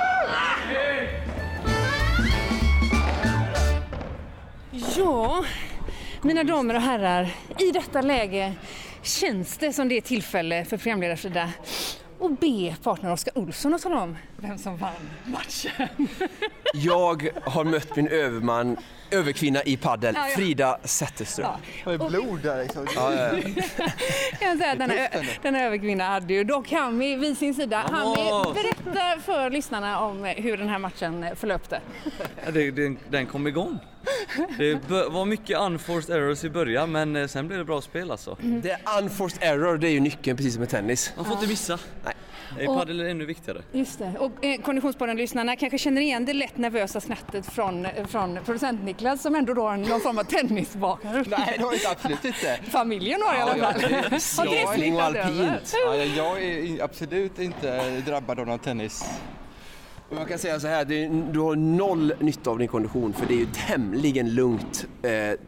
[4.96, 5.44] Ja,
[6.22, 8.52] mina damer och herrar, i detta läge
[9.02, 11.50] känns det som det är tillfälle för programledarsida
[12.20, 14.92] att be partner Oskar Olsson att tala om vem som vann
[15.24, 16.08] matchen.
[16.74, 18.76] Jag har mött min överman,
[19.10, 20.36] överkvinna i paddel, Ja, ja.
[20.36, 21.50] Frida Zetterström.
[21.84, 22.86] Har ju blod där liksom.
[22.94, 23.30] Ja, ja.
[24.38, 24.94] Kan jag säga att denna,
[25.42, 27.78] denna överkvinna hade ju dock Hami vid sin sida.
[27.90, 28.54] Hami, Vamos!
[28.54, 31.80] berätta för lyssnarna om hur den här matchen förlöpte.
[32.44, 33.78] Ja, det, den, den kom igång.
[34.58, 38.36] Det var mycket unforced errors i början men eh, sen blev det bra spel alltså.
[38.62, 41.12] Det är unforced error, det är ju nyckeln precis som i tennis.
[41.16, 41.78] Man får inte missa.
[42.04, 42.14] Nej.
[42.60, 43.62] I Och- padel är det ännu viktigare.
[43.72, 44.12] Just det.
[44.18, 49.34] Och eh, Konditionspodden-lyssnarna kanske känner igen det lätt nervösa skrattet från, från producent Niklas som
[49.34, 51.26] ändå då har någon form av tennisbakgrund.
[51.30, 52.58] Nej, det har jag absolut inte.
[52.70, 53.80] Familjen har i alla fall.
[54.10, 55.74] Det Segling och alpint.
[55.86, 59.04] Ja, jag- jag är absolut inte drabbad av någon tennis.
[60.14, 60.84] Man kan säga så här,
[61.32, 65.38] du har noll nytta av din kondition för det är ju tämligen lugnt eh,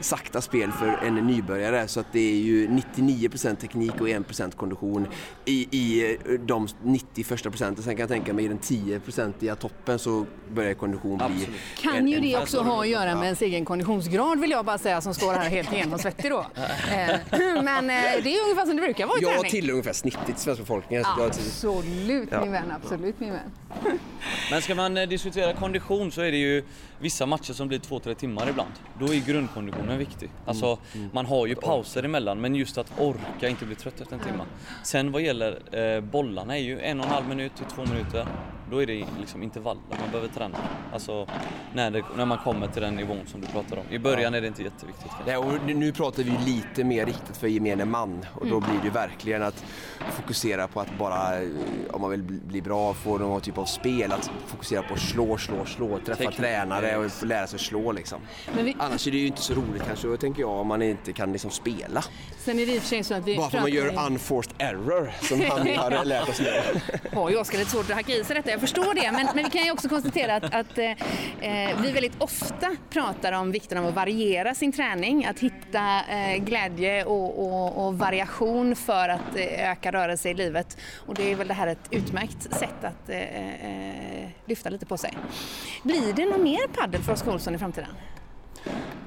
[0.00, 5.06] sakta spel för en nybörjare så att det är ju 99% teknik och 1% kondition
[5.44, 7.84] i, i eh, de 90 första procenten.
[7.84, 11.60] Sen kan jag tänka mig i den 10% toppen så börjar kondition bli Absolut.
[11.80, 14.64] Kan en- ju en det också ha att göra med ens egen konditionsgrad vill jag
[14.64, 16.46] bara säga som står här helt genomsvettig då.
[16.90, 17.16] Eh,
[17.62, 19.50] Men eh, det är ungefär som det brukar vara i Jag träning.
[19.50, 21.04] tillhör ungefär snittet i svenska befolkningen.
[21.18, 22.40] jag- Absolut Ja.
[22.42, 23.50] min vän, absolut min vän.
[24.50, 26.64] Men ska man diskutera kondition så är det ju
[27.00, 28.72] vissa matcher som blir 2-3 timmar ibland.
[28.98, 30.30] Då är grundkonditionen viktig.
[30.46, 30.78] Alltså
[31.12, 34.44] man har ju pauser emellan men just att orka inte bli trött efter en timme.
[34.84, 38.26] Sen vad gäller eh, bollarna är ju en och en halv minut till två minuter.
[38.70, 40.58] Då är det liksom intervaller man behöver träna.
[40.92, 41.26] Alltså
[41.74, 43.84] när, det, när man kommer till den nivån som du pratar om.
[43.90, 45.12] I början är det inte jätteviktigt.
[45.26, 48.90] Nej, och nu- pratar vi lite mer riktat för gemene man och då blir det
[48.90, 49.64] verkligen att
[50.12, 51.48] fokusera på att bara, eh,
[51.90, 55.38] om man vill bli bra, få någon typ av spel, att fokusera på att slå,
[55.38, 56.36] slå, slå, träffa Teknik.
[56.36, 58.20] tränare och lära sig slå liksom.
[58.56, 61.12] Men vi, Annars är det ju inte så roligt kanske, tänker jag, om man inte
[61.12, 62.04] kan liksom spela.
[62.38, 64.06] sen är det i och för sig så att vi Bara för att man gör
[64.06, 66.80] unforced error, som han har lärt oss nu.
[67.12, 69.12] har ju Oskar lite svårt att hacka i sig detta, jag förstår det.
[69.12, 70.90] Men, men vi kan ju också konstatera att, att eh,
[71.40, 76.36] eh, vi väldigt ofta pratar om vikten av att variera sin träning, att hitta eh,
[76.36, 80.76] glädje och, och, och variation för att eh, öka rörelse i livet.
[81.06, 84.96] Och det är väl det här ett utmärkt sätt att eh, eh, lyfta lite på
[84.96, 85.12] sig.
[85.82, 87.90] Blir det någon mer paddel för Oskar Olsson i framtiden?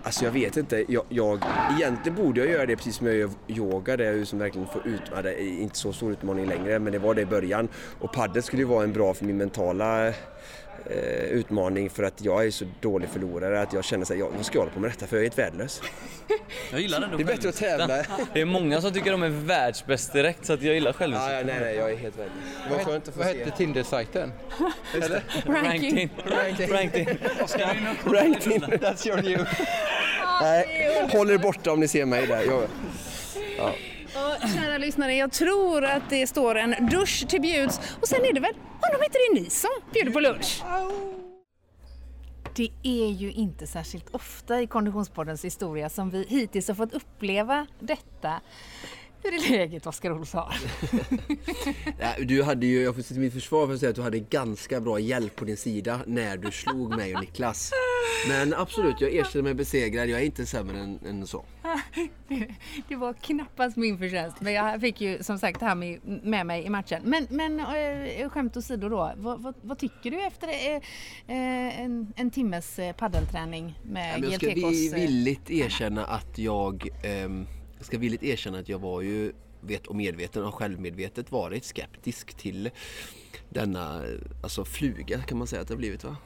[0.04, 0.86] Alltså jag vet inte.
[0.88, 1.44] Jag, jag,
[1.78, 4.40] egentligen borde jag göra det precis som jag gör yoga Det är ju som liksom
[4.40, 7.22] verkligen får ut, ja, det är inte så stor utmaning längre men det var det
[7.22, 7.68] i början.
[8.00, 10.14] Och padel skulle ju vara en bra för min mentala
[10.90, 14.46] eh, utmaning för att jag är så dålig förlorare att jag känner här, jag, vad
[14.46, 15.82] ska jag hålla på med detta för jag är helt värdelös.
[16.72, 17.88] Jag gillar ändå Det är bättre att tävla.
[18.34, 21.14] Det är många som tycker de är världsbäst direkt så att jag gillar själv.
[21.16, 22.38] Ja, ja, nej, nej, jag är helt värdelös.
[22.70, 23.38] Var skönt att få Vad se.
[23.40, 24.32] hette Tinder-sajten?
[25.46, 26.10] Ranked in.
[26.26, 26.92] Ranked
[28.52, 28.62] in.
[28.62, 29.48] That's your new...
[30.42, 32.42] Nej, håll er borta om ni ser mig där.
[32.42, 32.64] Jag,
[33.64, 38.34] Och, kära lyssnare, jag tror att det står en dusch till bjuds och sen är
[38.34, 38.54] det väl
[38.94, 40.64] honom inte det ni som bjuder på lunch?
[42.56, 47.68] Det är ju inte särskilt ofta i Konditionspoddens historia som vi hittills har fått uppleva
[47.80, 48.42] detta.
[49.24, 50.52] Hur är läget Oskar Olsson?
[52.20, 54.20] Du hade ju, jag får säga till mitt försvar för att säga att du hade
[54.20, 57.72] ganska bra hjälp på din sida när du slog mig och Niklas.
[58.28, 60.10] Men absolut, jag erkänner mig besegrad.
[60.10, 61.46] Jag är inte sämre än, än så.
[62.88, 66.46] Det var knappast min förtjänst, men jag fick ju som sagt det här med, med
[66.46, 67.02] mig i matchen.
[67.06, 70.82] Men, men äh, skämt åsido då, vad, vad, vad tycker du efter äh,
[71.82, 77.48] en, en timmes paddelträning med Men jag ska vi, eh, villigt erkänna att jag, ehm,
[77.78, 82.34] jag ska villigt erkänna att jag var ju vet och medveten och självmedvetet varit skeptisk
[82.34, 82.70] till
[83.54, 84.04] denna
[84.42, 86.18] alltså fluga kan man säga att det har blivit va?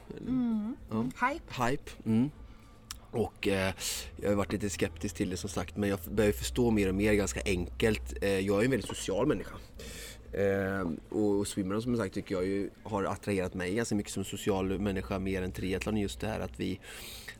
[0.90, 1.02] Ja.
[1.02, 1.64] Hype?
[1.64, 1.90] Hype.
[2.06, 2.30] Mm.
[3.10, 3.72] Och eh,
[4.16, 6.94] jag har varit lite skeptisk till det som sagt men jag börjar förstå mer och
[6.94, 8.22] mer ganska enkelt.
[8.22, 9.54] Eh, jag är en väldigt social människa.
[10.32, 14.78] Eh, och swimrun som sagt tycker jag ju har attraherat mig ganska mycket som social
[14.78, 15.96] människa mer än triathlon.
[15.96, 16.80] Just det här att vi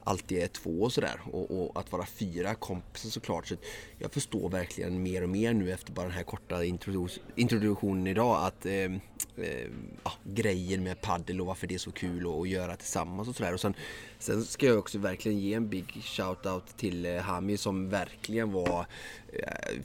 [0.09, 3.47] alltid är två och sådär och, och att vara fyra kompisar såklart.
[3.47, 3.55] Så
[3.99, 8.47] jag förstår verkligen mer och mer nu efter bara den här korta introdu- introduktionen idag
[8.47, 9.69] att eh, eh,
[10.05, 13.55] ja, grejen med paddel och varför det är så kul att, göra tillsammans och sådär.
[13.55, 13.75] Och sen,
[14.19, 18.87] sen ska jag också verkligen ge en big shout-out till eh, Hami som verkligen var
[19.33, 19.81] eh,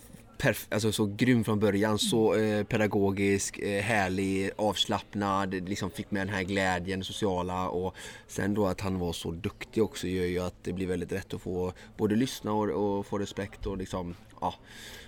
[0.70, 6.36] alltså så grym från början, så eh, pedagogisk, eh, härlig, avslappnad, liksom fick med den
[6.36, 7.96] här glädjen, det sociala och
[8.28, 11.34] sen då att han var så duktig också gör ju att det blir väldigt rätt
[11.34, 14.54] att få både lyssna och, och få respekt och liksom, ja.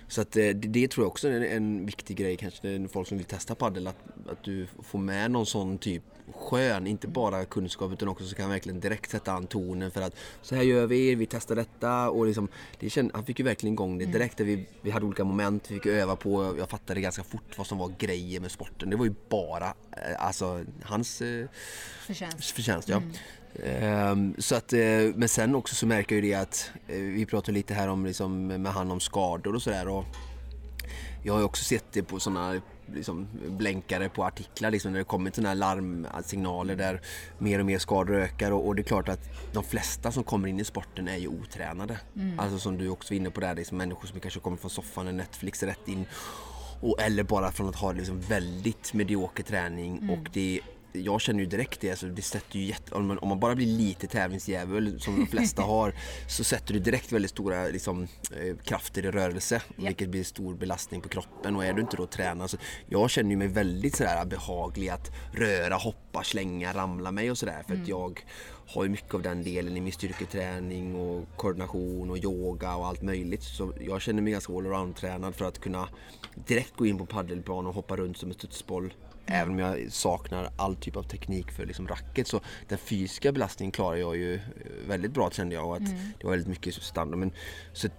[0.08, 3.08] Så att eh, det, det tror jag också är en, viktig grej kanske när folk
[3.08, 3.96] som vill testa padel att,
[4.28, 6.02] att du får med någon sån typ
[6.34, 10.16] skön, inte bara kunskap utan också så kan verkligen direkt sätta an tonen för att
[10.42, 12.48] så här gör vi, vi testar detta och liksom,
[12.80, 14.38] det känd, han fick ju verkligen igång det direkt.
[14.38, 17.66] Där vi, vi hade olika moment, vi fick öva på, jag fattade ganska fort vad
[17.66, 18.90] som var grejer med sporten.
[18.90, 21.46] Det var ju bara eh, alltså, hans eh,
[22.06, 22.50] Förtjänst.
[22.50, 22.88] förtjänst.
[22.88, 22.96] Ja.
[22.96, 23.12] Ehm,
[24.38, 24.78] så att, eh,
[25.14, 28.06] men sen också så märker jag ju det att eh, vi pratar lite här om
[28.06, 30.04] liksom, med han om skador och sådär.
[31.22, 32.60] Jag har ju också sett det på sådana
[32.94, 37.00] liksom, blänkare på artiklar liksom, när det kommer sådana här larmsignaler där
[37.38, 40.48] mer och mer skador ökar och, och det är klart att de flesta som kommer
[40.48, 41.98] in i sporten är ju otränade.
[42.38, 45.08] Alltså som du också var inne på där, liksom, människor som kanske kommer från soffan
[45.08, 46.04] och Netflix rätt in
[46.80, 50.60] och, eller bara från att ha liksom väldigt medioker träning och det
[51.04, 53.54] jag känner ju direkt det, alltså det sätter ju jätte, om, man, om man bara
[53.54, 55.94] blir lite tävlingsdjävul som de flesta har
[56.28, 61.00] så sätter du direkt väldigt stora liksom, eh, krafter i rörelse vilket blir stor belastning
[61.00, 61.56] på kroppen.
[61.56, 62.56] Och är du inte då tränad så
[62.86, 67.64] jag känner ju mig väldigt sådär behaglig att röra, hoppa, slänga, ramla mig och sådär
[67.66, 68.24] för att jag
[68.68, 73.02] har ju mycket av den delen i min styrketräning och koordination och yoga och allt
[73.02, 73.42] möjligt.
[73.42, 75.88] Så jag känner mig ganska allround tränad för att kunna
[76.34, 78.94] direkt gå in på paddelplan och hoppa runt som en studsboll
[79.26, 83.72] Även om jag saknar all typ av teknik för liksom racket så den fysiska belastningen
[83.72, 84.40] klarar jag ju eh,
[84.88, 85.86] väldigt bra kände jag och att
[86.18, 87.18] det var väldigt mycket standard.
[87.18, 87.32] Men,
[87.72, 87.92] så att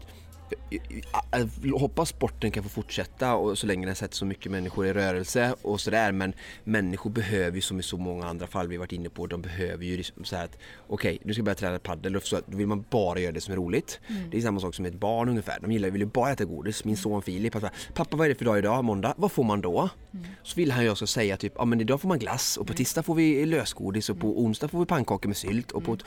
[1.63, 4.93] jag hoppas sporten kan få fortsätta och så länge den sätter så mycket människor i
[4.93, 6.33] rörelse och sådär men
[6.63, 9.85] människor behöver ju som i så många andra fall vi varit inne på, de behöver
[9.85, 12.57] ju liksom så att okej okay, nu ska jag börja träna padel och så då
[12.57, 13.99] vill man bara göra det som är roligt.
[14.07, 14.29] Mm.
[14.29, 16.83] Det är samma sak som ett barn ungefär, de gillar, vill ju bara äta godis.
[16.83, 18.83] Min son Filip, pappa, pappa vad är det för dag idag?
[18.83, 19.13] Måndag?
[19.17, 19.89] Vad får man då?
[20.13, 20.25] Mm.
[20.43, 22.71] Så vill han jag ska säga typ, ja men idag får man glass och på
[22.71, 22.77] mm.
[22.77, 24.45] tisdag får vi lösgodis och på mm.
[24.45, 26.05] onsdag får vi pannkakor med sylt och på mm.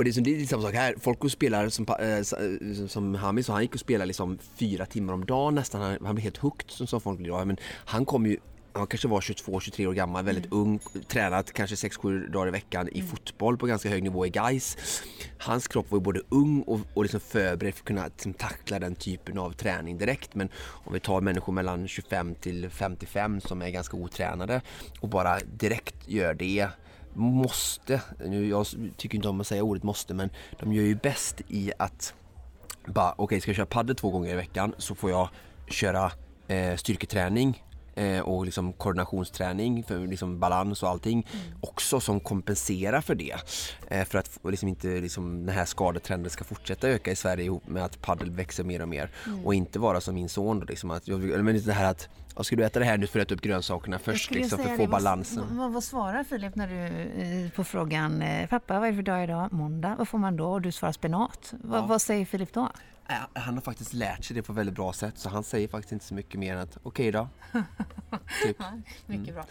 [0.00, 2.86] Och det är, som, det är samma sak här, folk går och spelar som, äh,
[2.86, 5.80] som Hamis och han gick och spelade liksom fyra timmar om dagen nästan.
[5.80, 8.36] Han, han blev helt hooked som, som folk blir Men han kom ju
[8.72, 10.58] han kanske var 22-23 år gammal, väldigt mm.
[10.58, 13.10] ung, tränat kanske 6-7 dagar i veckan i mm.
[13.10, 14.76] fotboll på ganska hög nivå i guys.
[15.38, 18.78] Hans kropp var ju både ung och, och liksom förberedd för att kunna liksom, tackla
[18.78, 20.34] den typen av träning direkt.
[20.34, 24.60] Men om vi tar människor mellan 25 till 55 som är ganska otränade
[25.00, 26.68] och bara direkt gör det
[27.12, 31.40] måste, nu jag tycker inte om att säga ordet måste men de gör ju bäst
[31.48, 32.14] i att
[32.86, 35.28] bara okej okay, ska jag köra padel två gånger i veckan så får jag
[35.66, 36.12] köra
[36.48, 41.58] eh, styrketräning eh, och liksom koordinationsträning för liksom balans och allting mm.
[41.60, 43.36] också som kompenserar för det.
[43.88, 47.68] Eh, för att liksom inte liksom, den här skadetrenden ska fortsätta öka i Sverige ihop
[47.68, 49.46] med att padel växer mer och mer mm.
[49.46, 52.56] och inte vara som min son då, liksom att, men det här att Ja, ska
[52.56, 54.86] du äta det här nu för att äta upp grönsakerna först liksom, för att få
[54.86, 55.44] balansen?
[55.50, 59.52] Vad, vad, svarar Filip när du på frågan Pappa, vad är det för dag idag?
[59.52, 59.94] Måndag.
[59.98, 60.52] Vad får man då?
[60.52, 61.54] Och du svarar spenat.
[61.70, 61.86] Ja.
[61.86, 62.70] Vad säger Filip då?
[63.32, 66.04] Han har faktiskt lärt sig det på väldigt bra sätt så han säger faktiskt inte
[66.04, 67.28] så mycket mer än att okej okay då.
[68.44, 68.56] typ.
[69.06, 69.34] mycket mm.
[69.34, 69.44] bra.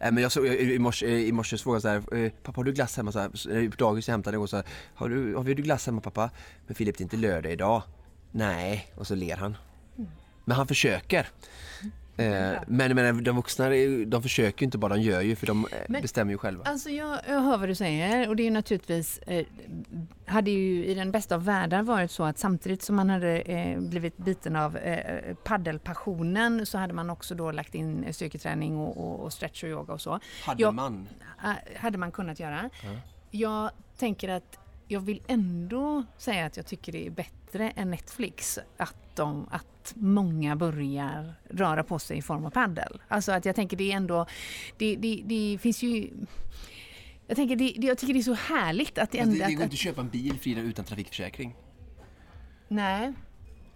[0.00, 2.72] Äh, men jag såg i morse, i morse frågade så här, eh, pappa har du
[2.72, 3.12] glass hemma?
[3.12, 6.00] Så här, på dagis jag hämtade och så här, har du, har du glass hemma
[6.00, 6.30] pappa?
[6.66, 7.82] Men Filip det är inte lördag idag.
[8.30, 9.56] Nej, och så ler han.
[9.98, 10.10] Mm.
[10.44, 11.28] Men han försöker.
[12.18, 13.68] Eh, men, men de vuxna
[14.06, 16.64] de försöker ju inte bara, de gör ju för de eh, men, bestämmer ju själva.
[16.64, 19.46] Alltså jag, jag hör vad du säger och det är ju naturligtvis eh,
[20.26, 23.80] hade ju i den bästa av världar varit så att samtidigt som man hade eh,
[23.80, 29.20] blivit biten av eh, paddelpassionen så hade man också då lagt in styrketräning och, och,
[29.20, 30.20] och stretch och yoga och så.
[30.44, 31.08] Hade jag, man?
[31.76, 32.58] hade man kunnat göra.
[32.58, 32.98] Mm.
[33.30, 34.58] Jag tänker att
[34.88, 39.92] jag vill ändå säga att jag tycker det är bättre än Netflix att, de, att
[39.96, 43.00] många börjar röra på sig i form av paddel.
[43.08, 44.26] Alltså att jag tänker det är ändå,
[44.76, 46.10] det, det, det finns ju
[47.26, 49.32] jag, tänker det, jag tycker det är så härligt att det ändå...
[49.32, 51.56] Det, det går inte att köpa en bil Frida utan trafikförsäkring.
[52.68, 53.12] Nej.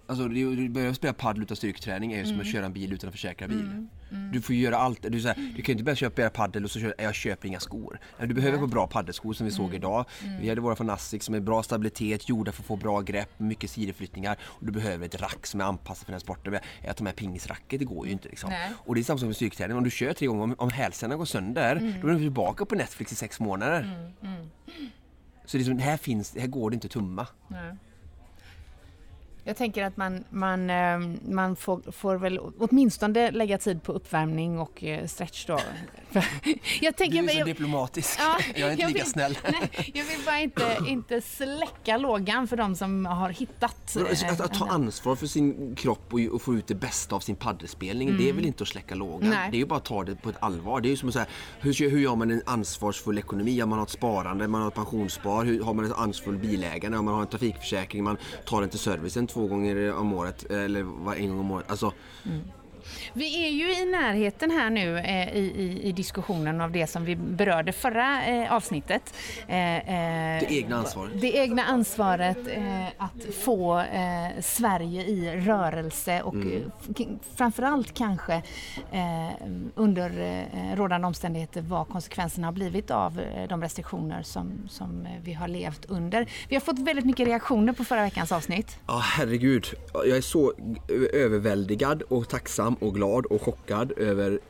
[0.06, 2.40] Alltså du börjar spela padel utan styrketräning är ju som mm.
[2.40, 3.60] att köra en bil utan att försäkra bil.
[3.60, 3.88] Mm.
[4.10, 4.32] Mm.
[4.32, 5.02] Du får göra allt.
[5.02, 7.60] Du, här, du kan ju inte börja köpa padel och så köper jag köper inga
[7.60, 7.98] skor.
[8.18, 9.76] Du behöver på bra paddelskor som vi såg mm.
[9.76, 10.04] idag.
[10.22, 10.40] Mm.
[10.40, 13.38] Vi hade våra från Asics som är bra stabilitet, gjorda för att få bra grepp,
[13.38, 14.38] mycket sidoflyttningar.
[14.42, 16.58] Och du behöver ett rack som är anpassat för den sporten.
[16.88, 18.52] Att ta med pingisracket, det går ju inte liksom.
[18.72, 19.76] Och det är samma sak med styrketräning.
[19.76, 22.00] Om du kör tre gånger, om, om hälsenorna går sönder, mm.
[22.00, 24.12] då är du tillbaka på Netflix i sex månader.
[24.22, 24.50] Mm.
[25.44, 27.26] Så det är som, här, finns, här går det inte att tumma.
[27.48, 27.76] Nej.
[29.44, 34.58] Jag tänker att man, man, eh, man får, får väl åtminstone lägga tid på uppvärmning
[34.58, 35.58] och eh, stretch då.
[36.80, 38.18] jag tänker, du är så jag, diplomatisk.
[38.18, 39.38] Ja, jag är inte lika vill, snäll.
[39.44, 43.96] Nej, jag vill bara inte, inte släcka lågan för de som har hittat.
[43.96, 47.36] Att, att ta ansvar för sin kropp och, och, få ut det bästa av sin
[47.36, 48.18] paddelspelning, mm.
[48.18, 48.36] det är mm.
[48.36, 49.30] väl inte att släcka lågan.
[49.30, 49.50] Nej.
[49.50, 50.80] Det är ju bara att ta det på ett allvar.
[50.80, 51.26] Det är ju som att säga,
[51.60, 53.56] hur, hur gör man en ansvarsfull ekonomi?
[53.56, 56.98] Ja, man har ett sparande, man har ett pensionsspar, hur har man ett ansvarsfull bilägande?
[56.98, 60.80] Ja, man har en trafikförsäkring, man tar den till servicen två gånger om året eller
[61.16, 61.70] en gång om året.
[61.70, 61.92] Alltså,
[62.24, 62.40] mm.
[63.12, 67.04] Vi är ju i närheten här nu eh, i, i, i, diskussionen av det som
[67.04, 69.14] vi berörde förra eh, avsnittet.
[69.48, 71.20] Eh, eh det egna ansvaret.
[71.20, 76.70] Det egna ansvaret eh, att få eh, Sverige i rörelse och mm.
[77.36, 78.42] framförallt kanske
[79.74, 85.84] under rådande omständigheter vad konsekvenserna har blivit av de restriktioner som, som vi har levt
[85.84, 86.26] under.
[86.48, 88.78] Vi har fått väldigt mycket reaktioner på förra veckans avsnitt.
[88.86, 89.66] Ja, herregud.
[89.92, 90.52] Jag är så
[91.12, 94.40] överväldigad och tacksam och glad och chockad över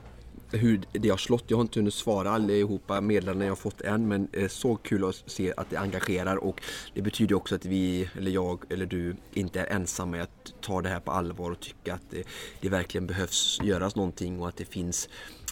[0.52, 1.44] hur det har slått.
[1.46, 5.04] Jag har inte hunnit svara allihopa meddelanden jag har fått än men eh, så kul
[5.04, 6.62] att se att det engagerar och
[6.94, 10.82] det betyder också att vi, eller jag eller du, inte är ensamma med att ta
[10.82, 12.24] det här på allvar och tycka att det,
[12.60, 15.08] det verkligen behövs göras någonting och att det finns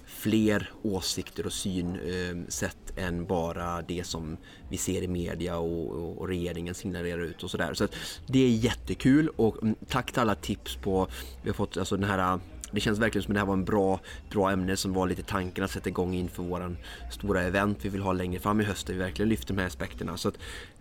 [0.07, 4.37] fler åsikter och synsätt eh, än bara det som
[4.69, 7.75] vi ser i media och, och regeringen signalerar ut och sådär.
[7.75, 7.93] Så, så
[8.27, 11.09] det är jättekul och mm, tack till alla tips på,
[11.43, 12.41] vi har fått alltså den här
[12.73, 14.01] det känns verkligen som att det här var en bra,
[14.31, 16.77] bra ämne som var lite tanken att sätta igång inför våran
[17.11, 19.67] stora event vi vill ha längre fram i höst där vi verkligen lyfter de här
[19.67, 20.17] aspekterna.
[20.17, 20.39] Så att,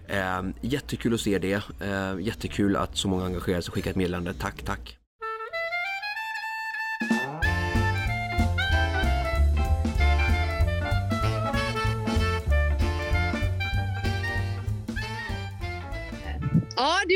[0.08, 1.64] eh, jättekul att se det.
[1.82, 4.34] Eh, jättekul att så många engagerar sig och skickar ett meddelande.
[4.34, 4.99] Tack, tack!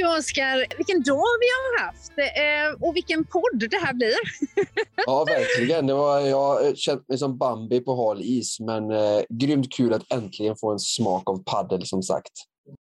[0.03, 4.13] Du Oskar, vilken dag vi har haft eh, och vilken podd det här blir.
[5.05, 5.87] ja, verkligen.
[5.87, 9.93] Det var, jag har känt mig som Bambi på hal is, men eh, grymt kul
[9.93, 12.31] att äntligen få en smak av paddel som sagt.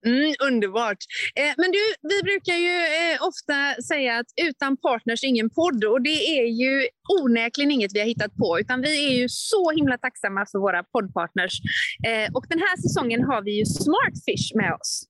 [0.07, 0.97] Mm, underbart.
[1.37, 6.03] Eh, men du, vi brukar ju eh, ofta säga att utan partners ingen podd och
[6.03, 6.89] det är ju
[7.21, 10.83] onekligen inget vi har hittat på utan vi är ju så himla tacksamma för våra
[10.83, 11.61] poddpartners.
[12.07, 15.10] Eh, och den här säsongen har vi ju Smartfish med oss.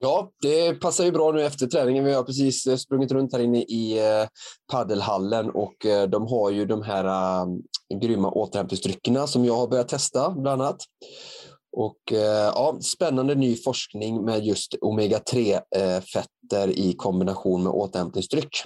[0.00, 2.04] Ja, det passar ju bra nu efter träningen.
[2.04, 4.28] Vi har precis eh, sprungit runt här inne i eh,
[4.72, 7.04] paddelhallen och eh, de har ju de här
[8.00, 10.76] grymma återhämtningsdryckerna som jag har börjat testa bland annat.
[11.72, 11.98] Och
[12.54, 18.62] ja, spännande ny forskning med just omega-3-fetter i kombination med återhämtningsdryck.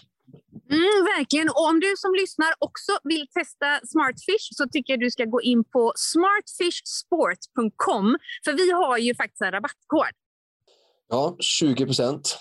[0.71, 1.49] Mm, verkligen.
[1.49, 5.43] Och om du som lyssnar också vill testa Smartfish så tycker jag du ska gå
[5.43, 10.22] in på smartfishsport.com för vi har ju faktiskt en rabattkod.
[11.13, 12.39] Ja, 20 procent.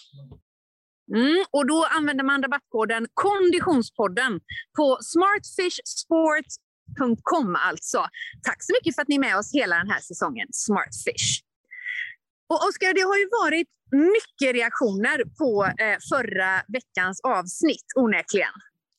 [1.16, 4.40] Mm, och då använder man rabattkoden Konditionspodden
[4.78, 8.08] på smartfishsport.com alltså.
[8.44, 11.42] Tack så mycket för att ni är med oss hela den här säsongen, Smartfish.
[12.50, 18.54] Och Oskar, det har ju varit mycket reaktioner på eh, förra veckans avsnitt, onekligen.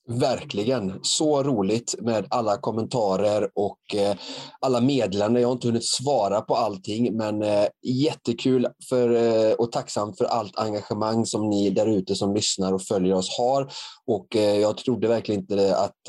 [0.08, 0.98] Verkligen.
[1.02, 4.16] Så roligt med alla kommentarer och eh,
[4.60, 5.42] alla meddelanden.
[5.42, 10.24] Jag har inte hunnit svara på allting, men eh, jättekul för, eh, och tacksam för
[10.24, 13.72] allt engagemang som ni där ute som lyssnar och följer oss har.
[14.06, 16.08] Och jag trodde verkligen inte att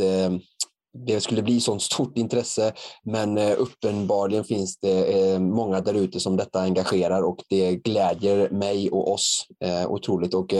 [0.94, 2.74] det skulle bli sånt stort intresse.
[3.04, 8.50] Men eh, uppenbarligen finns det eh, många där ute som detta engagerar och det glädjer
[8.50, 10.34] mig och oss eh, otroligt.
[10.34, 10.54] Och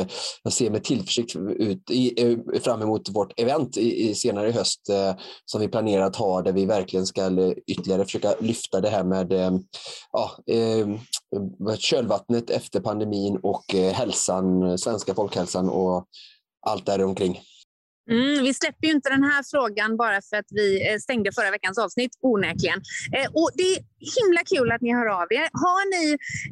[0.44, 1.82] jag ser med tillförsikt ut,
[2.64, 3.78] fram emot vårt event
[4.16, 4.82] senare i höst
[5.46, 9.34] som vi planerar att ha där vi verkligen ska ytterligare försöka lyfta det här med
[10.12, 10.32] ja,
[11.78, 16.06] kölvattnet efter pandemin och hälsan, svenska folkhälsan och
[16.68, 17.40] allt däromkring.
[18.12, 21.52] Mm, vi släpper ju inte den här frågan bara för att vi eh, stängde förra
[21.52, 22.82] veckans avsnitt, onekligen.
[23.18, 23.80] Eh, och det är
[24.20, 25.48] himla kul att ni hör av er.
[25.66, 26.06] Har ni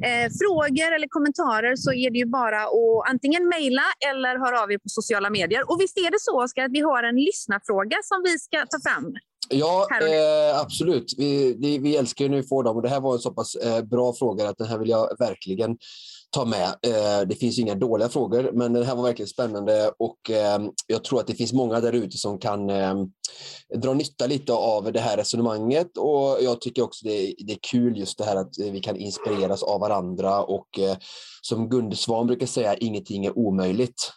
[0.10, 4.72] eh, frågor eller kommentarer så är det ju bara att antingen mejla eller höra av
[4.72, 5.72] er på sociala medier.
[5.72, 8.80] Och visst är det så, Oskar, att vi har en lyssnarfråga som vi ska ta
[8.90, 9.14] fram?
[9.50, 11.14] Ja, eh, absolut.
[11.18, 13.56] Vi, det, vi älskar ju vi får dem och det här var en så pass
[13.56, 15.78] eh, bra fråga att den här vill jag verkligen
[16.32, 16.68] ta med.
[16.68, 21.04] Eh, det finns inga dåliga frågor, men den här var verkligen spännande och eh, jag
[21.04, 22.96] tror att det finns många där ute som kan eh,
[23.76, 27.98] dra nytta lite av det här resonemanget och jag tycker också det, det är kul
[27.98, 30.68] just det här att vi kan inspireras av varandra och
[31.42, 34.12] som Gunde Svan brukar säga, ingenting är omöjligt.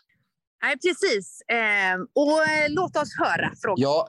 [0.62, 1.42] Nej, precis.
[2.14, 2.38] och
[2.68, 3.76] låt oss höra frågan.
[3.76, 4.08] Ja,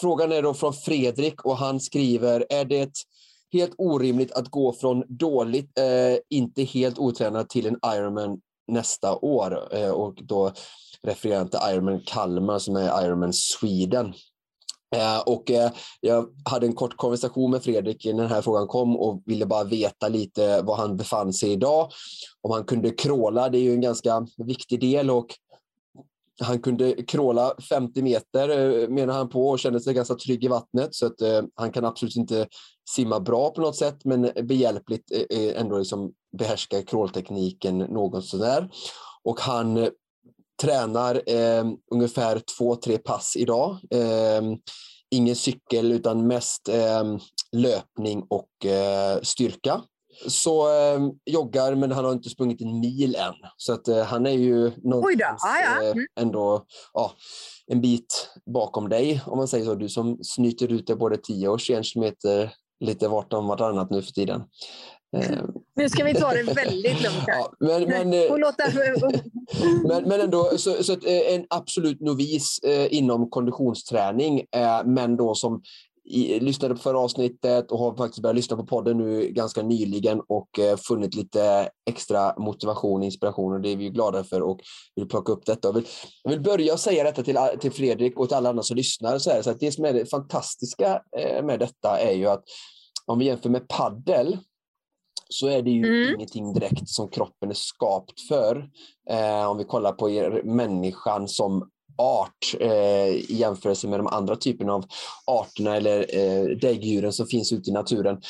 [0.00, 2.92] frågan är då från Fredrik och han skriver, är det
[3.52, 9.74] helt orimligt att gå från dåligt, eh, inte helt otränad till en Ironman nästa år.
[9.76, 10.52] Eh, och då
[11.02, 14.14] refererar jag till Ironman Kalmar som är Ironman Sweden.
[14.96, 15.70] Eh, och eh,
[16.00, 19.64] jag hade en kort konversation med Fredrik när den här frågan kom och ville bara
[19.64, 21.90] veta lite var han befann sig idag.
[22.40, 25.26] Om han kunde kråla, det är ju en ganska viktig del och
[26.40, 30.48] han kunde kråla 50 meter eh, menar han på och kände sig ganska trygg i
[30.48, 32.46] vattnet så att eh, han kan absolut inte
[32.90, 38.70] simma bra på något sätt men behjälpligt eh, eh ändå liksom behärska kråltekniken något sådär.
[39.24, 39.88] Och han eh,
[40.62, 43.78] tränar eh, ungefär två, tre pass idag.
[43.90, 44.42] Eh,
[45.10, 47.16] ingen cykel utan mest eh,
[47.52, 48.48] löpning och
[49.22, 49.82] styrka
[50.26, 53.34] så eh, joggar, men han har inte sprungit en mil än.
[53.56, 55.84] Så att, eh, han är ju någonstans ah, ja.
[55.84, 56.06] eh, mm.
[56.20, 57.12] ändå ja,
[57.66, 59.74] en bit bakom dig, om man säger så.
[59.74, 64.02] Du som snyter ut dig både 10 och 21 kilometer lite vart om vartannat nu
[64.02, 64.42] för tiden.
[65.16, 65.42] Eh,
[65.76, 67.38] nu ska vi ta det väldigt lugnt här.
[67.38, 68.64] Ja, men, men, eh, låta...
[69.88, 75.34] men, men ändå, så, så eh, en absolut novis eh, inom konditionsträning, eh, men då
[75.34, 75.62] som
[76.10, 80.20] i, lyssnade på förra avsnittet och har faktiskt börjat lyssna på podden nu ganska nyligen
[80.28, 84.60] och eh, funnit lite extra motivation och inspiration och det är vi glada för och
[84.94, 85.68] vill plocka upp detta.
[85.68, 85.86] Jag vill,
[86.22, 89.18] jag vill börja säga detta till, till Fredrik och till alla andra som lyssnar.
[89.18, 92.44] Så, här, så att det som är det fantastiska eh, med detta är ju att
[93.06, 94.38] om vi jämför med paddel
[95.28, 96.14] så är det ju mm.
[96.14, 98.70] ingenting direkt som kroppen är skapt för.
[99.10, 104.36] Eh, om vi kollar på er, människan som art eh, i jämförelse med de andra
[104.36, 104.84] typerna av
[105.26, 108.20] arterna eller eh, däggdjuren som finns ute i naturen,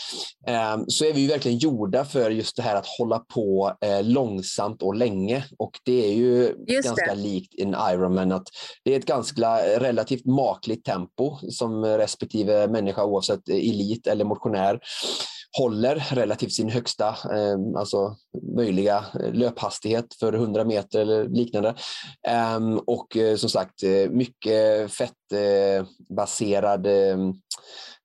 [0.47, 4.03] eh, så är vi ju verkligen gjorda för just det här att hålla på eh,
[4.03, 5.45] långsamt och länge.
[5.59, 7.21] Och det är ju just ganska det.
[7.21, 8.47] likt en Ironman, att
[8.85, 14.81] det är ett ganska relativt makligt tempo som respektive människa, oavsett elit eller motionär,
[15.59, 18.17] håller relativt sin högsta, eh, alltså
[18.57, 21.75] möjliga eh, löphastighet för 100 meter eller liknande.
[22.29, 27.33] Ehm, och eh, som sagt, eh, mycket fettbaserad Eh, ehm,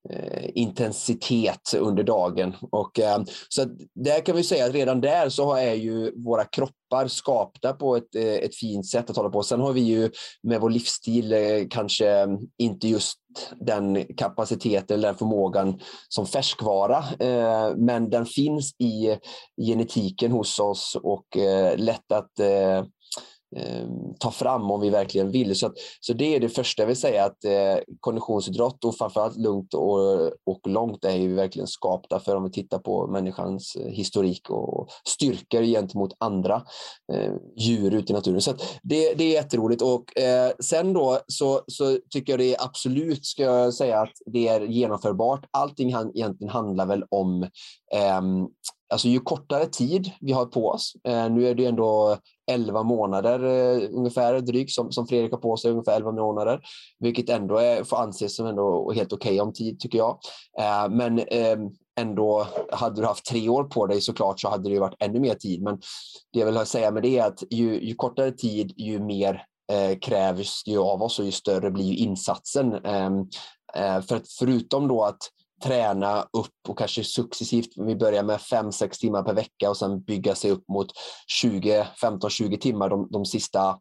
[0.10, 2.56] Eh, intensitet under dagen.
[2.72, 7.08] Och, eh, så där kan vi säga att redan där så är ju våra kroppar
[7.08, 9.44] skapta på ett, eh, ett fint sätt att hålla på.
[9.44, 10.12] Sen har vi ju
[10.44, 11.40] med vår livsstil eh,
[11.70, 12.28] kanske
[12.58, 13.18] inte just
[13.60, 15.80] den kapaciteten eller den förmågan
[16.10, 19.18] som färskvara, eh, men den finns i
[19.68, 21.26] genetiken hos oss och
[21.76, 22.84] lätt att eh,
[23.58, 23.88] Eh,
[24.20, 25.56] ta fram om vi verkligen vill.
[25.56, 29.38] Så, att, så det är det första jag vill säga, att eh, konditionsidrott och framförallt
[29.38, 30.00] lugnt och,
[30.46, 34.88] och långt är ju verkligen skapta för om vi tittar på människans eh, historik och
[35.08, 36.64] styrkor gentemot andra
[37.14, 38.42] eh, djur ute i naturen.
[38.42, 38.52] Så
[38.84, 39.82] det, det är jätteroligt.
[39.82, 44.14] Och, eh, sen då så, så tycker jag det är absolut, ska jag säga, att
[44.26, 45.46] det är genomförbart.
[45.52, 47.44] Allting han, egentligen handlar väl om
[47.94, 48.22] eh,
[48.90, 52.18] Alltså ju kortare tid vi har på oss, eh, nu är det ändå
[52.52, 56.60] 11 månader eh, ungefär drygt som, som Fredrik har på sig, ungefär 11 månader,
[57.00, 60.20] vilket ändå är, får anses som ändå helt okej okay om tid tycker jag.
[60.60, 61.58] Eh, men eh,
[62.00, 65.36] ändå, hade du haft tre år på dig såklart så hade det varit ännu mer
[65.36, 65.62] tid.
[65.62, 65.76] Men
[66.34, 70.00] det jag vill säga med det är att ju, ju kortare tid, ju mer eh,
[70.00, 72.74] krävs ju av oss och ju större blir ju insatsen.
[72.74, 73.20] Ehm,
[73.76, 75.20] eh, för att förutom då att
[75.66, 80.36] träna upp och kanske successivt, vi börjar med 5-6 timmar per vecka och sen bygga
[80.36, 80.88] sig upp mot
[81.28, 83.80] 20, 15-20 timmar de, de sista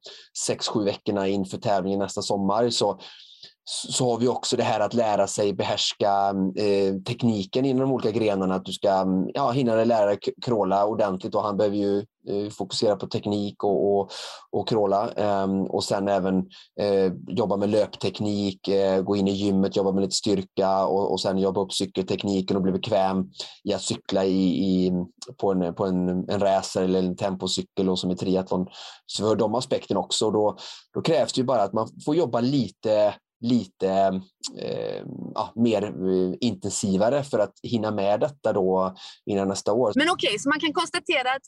[0.49, 2.70] 6-7 veckorna inför tävlingen nästa sommar.
[2.70, 3.01] Så
[3.67, 8.11] så har vi också det här att lära sig behärska eh, tekniken inom de olika
[8.11, 8.55] grenarna.
[8.55, 12.51] Att du ska mm, ja, hinna lära dig kråla ordentligt och han behöver ju eh,
[12.51, 14.11] fokusera på teknik och, och,
[14.51, 15.12] och kråla.
[15.12, 16.39] Eh, och sen även
[16.81, 21.21] eh, jobba med löpteknik, eh, gå in i gymmet, jobba med lite styrka och, och
[21.21, 23.31] sen jobba upp cykeltekniken och bli bekväm
[23.65, 24.93] i att cykla i, i
[25.37, 28.67] på, en, på en, en racer eller en tempocykel och som i triathlon.
[29.07, 30.31] Så för de aspekterna också.
[30.31, 30.57] Då,
[30.95, 33.89] då krävs det ju bara att man får jobba lite lite
[34.59, 35.03] eh,
[35.35, 38.95] ja, mer eh, intensivare för att hinna med detta då
[39.26, 39.93] innan nästa år.
[39.95, 41.43] Men okej, okay, så man kan konstatera att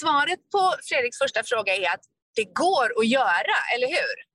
[0.00, 2.04] svaret på Fredriks första fråga är att
[2.36, 4.26] det går att göra, eller hur?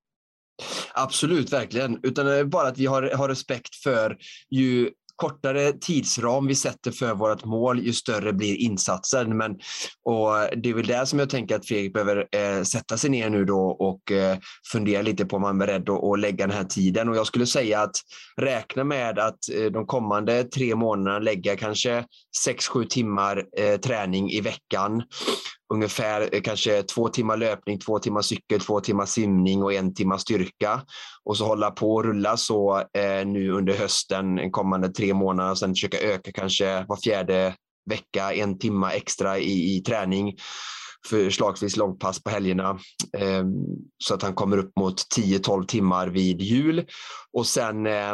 [0.94, 2.00] Absolut, verkligen.
[2.04, 4.18] Utan bara att vi har, har respekt för
[4.50, 4.90] ju
[5.22, 9.38] kortare tidsram vi sätter för vårt mål, ju större blir insatsen.
[9.38, 9.52] Men,
[10.04, 13.30] och det är väl det som jag tänker att Fredrik behöver eh, sätta sig ner
[13.30, 14.38] nu då och eh,
[14.72, 17.10] fundera lite på om han är beredd att, att lägga den här tiden.
[17.10, 17.96] Och jag skulle säga att
[18.38, 22.06] räkna med att eh, de kommande tre månaderna lägga kanske
[22.48, 25.04] 6-7 timmar eh, träning i veckan
[25.72, 30.18] ungefär eh, kanske två timmar löpning, två timmar cykel, två timmar simning och en timme
[30.18, 30.82] styrka.
[31.24, 35.58] Och så hålla på och rulla så eh, nu under hösten, kommande tre månader, och
[35.58, 37.56] sen försöka öka kanske var fjärde
[37.90, 40.36] vecka, en timma extra i, i träning
[41.10, 42.70] förslagsvis långpass på helgerna
[43.18, 43.44] eh,
[44.04, 46.86] så att han kommer upp mot 10-12 timmar vid jul.
[47.34, 48.12] Och sen eh,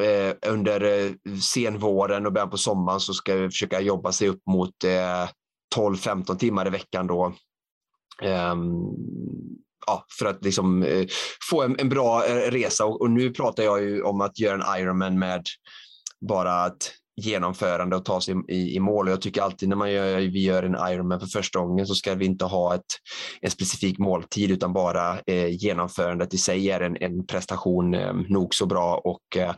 [0.00, 4.42] eh under eh, senvåren och början på sommaren så ska vi försöka jobba sig upp
[4.46, 5.28] mot eh,
[5.76, 7.34] 12-15 timmar i veckan då.
[8.22, 8.96] Um,
[9.86, 11.06] ja, för att liksom, eh,
[11.50, 12.84] få en, en bra eh, resa.
[12.84, 15.42] Och, och, nu pratar jag ju om att göra en Ironman med
[16.20, 19.06] bara att genomförande och ta sig i, i mål.
[19.06, 21.94] Och jag tycker alltid när man gör, vi gör en Ironman för första gången så
[21.94, 22.82] ska vi inte ha ett,
[23.40, 28.54] en specifik måltid utan bara eh, genomförandet i sig är en, en prestation eh, nog
[28.54, 29.00] så bra.
[29.04, 29.54] Och eh,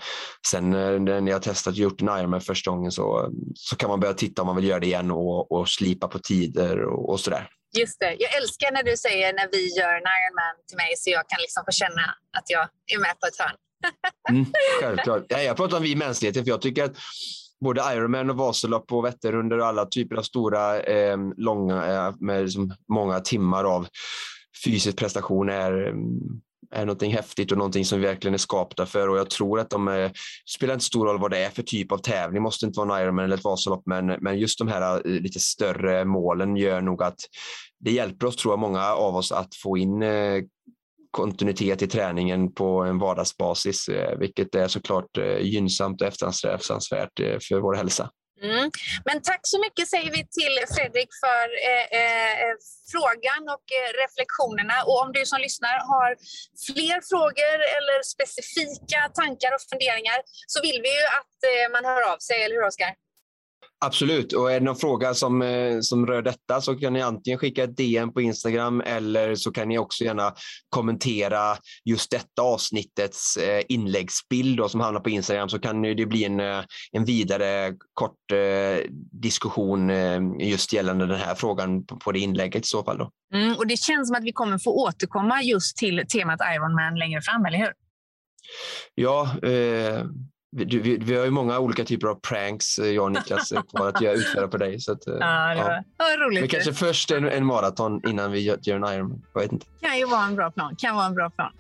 [0.47, 4.01] sen eh, när jag testat och gjort en Ironman första gången så, så kan man
[4.01, 7.21] börja titta om man vill göra det igen och, och slipa på tider och, och
[7.21, 7.49] sådär.
[7.79, 8.17] Just det.
[8.19, 11.41] Jag älskar när du säger när vi gör en Ironman till mig så jag kan
[11.41, 12.05] liksom få känna
[12.39, 13.57] att jag är med på ett hörn.
[14.31, 14.47] mm,
[14.81, 15.25] självklart.
[15.29, 16.97] Ja, jag pratar om vi mänskligheten för jag tycker att
[17.61, 22.43] både Ironman och Vasalopp och Vätternrundor och alla typer av stora, ehm, eh, långa, med
[22.43, 23.87] liksom många timmar av
[24.65, 26.21] fysisk prestation är, ehm,
[26.71, 29.09] är någonting häftigt och någonting som vi verkligen är skapta för.
[29.09, 30.13] Och jag tror att de är, det
[30.57, 32.35] spelar inte stor roll vad det är för typ av tävling.
[32.35, 35.13] Det måste inte vara en Ironman eller ett Vasalopp, men, men just de här eh,
[35.13, 37.19] lite större målen gör nog att
[37.81, 40.43] det hjälper oss, tror jag, många av oss att få in eh,
[41.11, 47.39] kontinuitet i träningen på en vardagsbasis, eh, vilket är såklart eh, gynnsamt och eftersträvansvärt eh,
[47.49, 48.11] för vår hälsa.
[48.43, 48.71] Mm.
[49.09, 52.55] Men tack så mycket säger vi till Fredrik för eh, eh,
[52.93, 54.77] frågan och eh, reflektionerna.
[54.89, 56.11] Och om du som lyssnar har
[56.69, 60.19] fler frågor eller specifika tankar och funderingar
[60.53, 61.39] så vill vi ju att
[61.75, 62.93] man hör av sig, eller hur Oskar?
[63.85, 67.39] Absolut, och är det någon fråga som, eh, som rör detta så kan ni antingen
[67.39, 70.35] skicka ett DM på Instagram eller så kan ni också gärna
[70.69, 76.25] kommentera just detta avsnittets eh, inläggsbild då, som hamnar på Instagram så kan det bli
[76.25, 78.17] en, eh, en vidare kort
[79.13, 79.91] diskussion
[80.41, 82.99] just gällande den här frågan på det inlägget i så fall.
[82.99, 83.11] Då.
[83.35, 87.23] Mm, och det känns som att vi kommer få återkomma just till temat Ironman längre
[87.23, 87.73] fram, eller hur?
[88.95, 90.05] Ja, eh,
[90.53, 93.63] vi, vi, vi, har ju många olika typer av pranks, eh, jag och Niklas, eh,
[93.63, 94.81] kvar att utföra på dig.
[94.81, 96.17] Så att, eh, ja, det var, ja.
[96.27, 96.41] roligt.
[96.41, 99.23] Men kanske först en, en maraton innan vi gör, gör en Ironman.
[99.35, 99.67] Jag vet inte.
[99.81, 100.77] Kan ju vara en bra plan.
[100.77, 101.53] Kan vara en bra plan.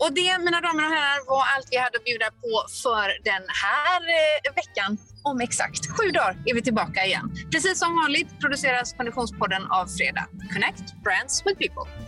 [0.00, 2.52] Och det, mina damer och herrar, var allt vi hade att bjuda på
[2.82, 4.00] för den här
[4.54, 4.98] veckan.
[5.22, 7.30] Om exakt sju dagar är vi tillbaka igen.
[7.52, 10.26] Precis som vanligt produceras Konditionspodden av Fredag.
[10.52, 12.07] Connect Brands with People.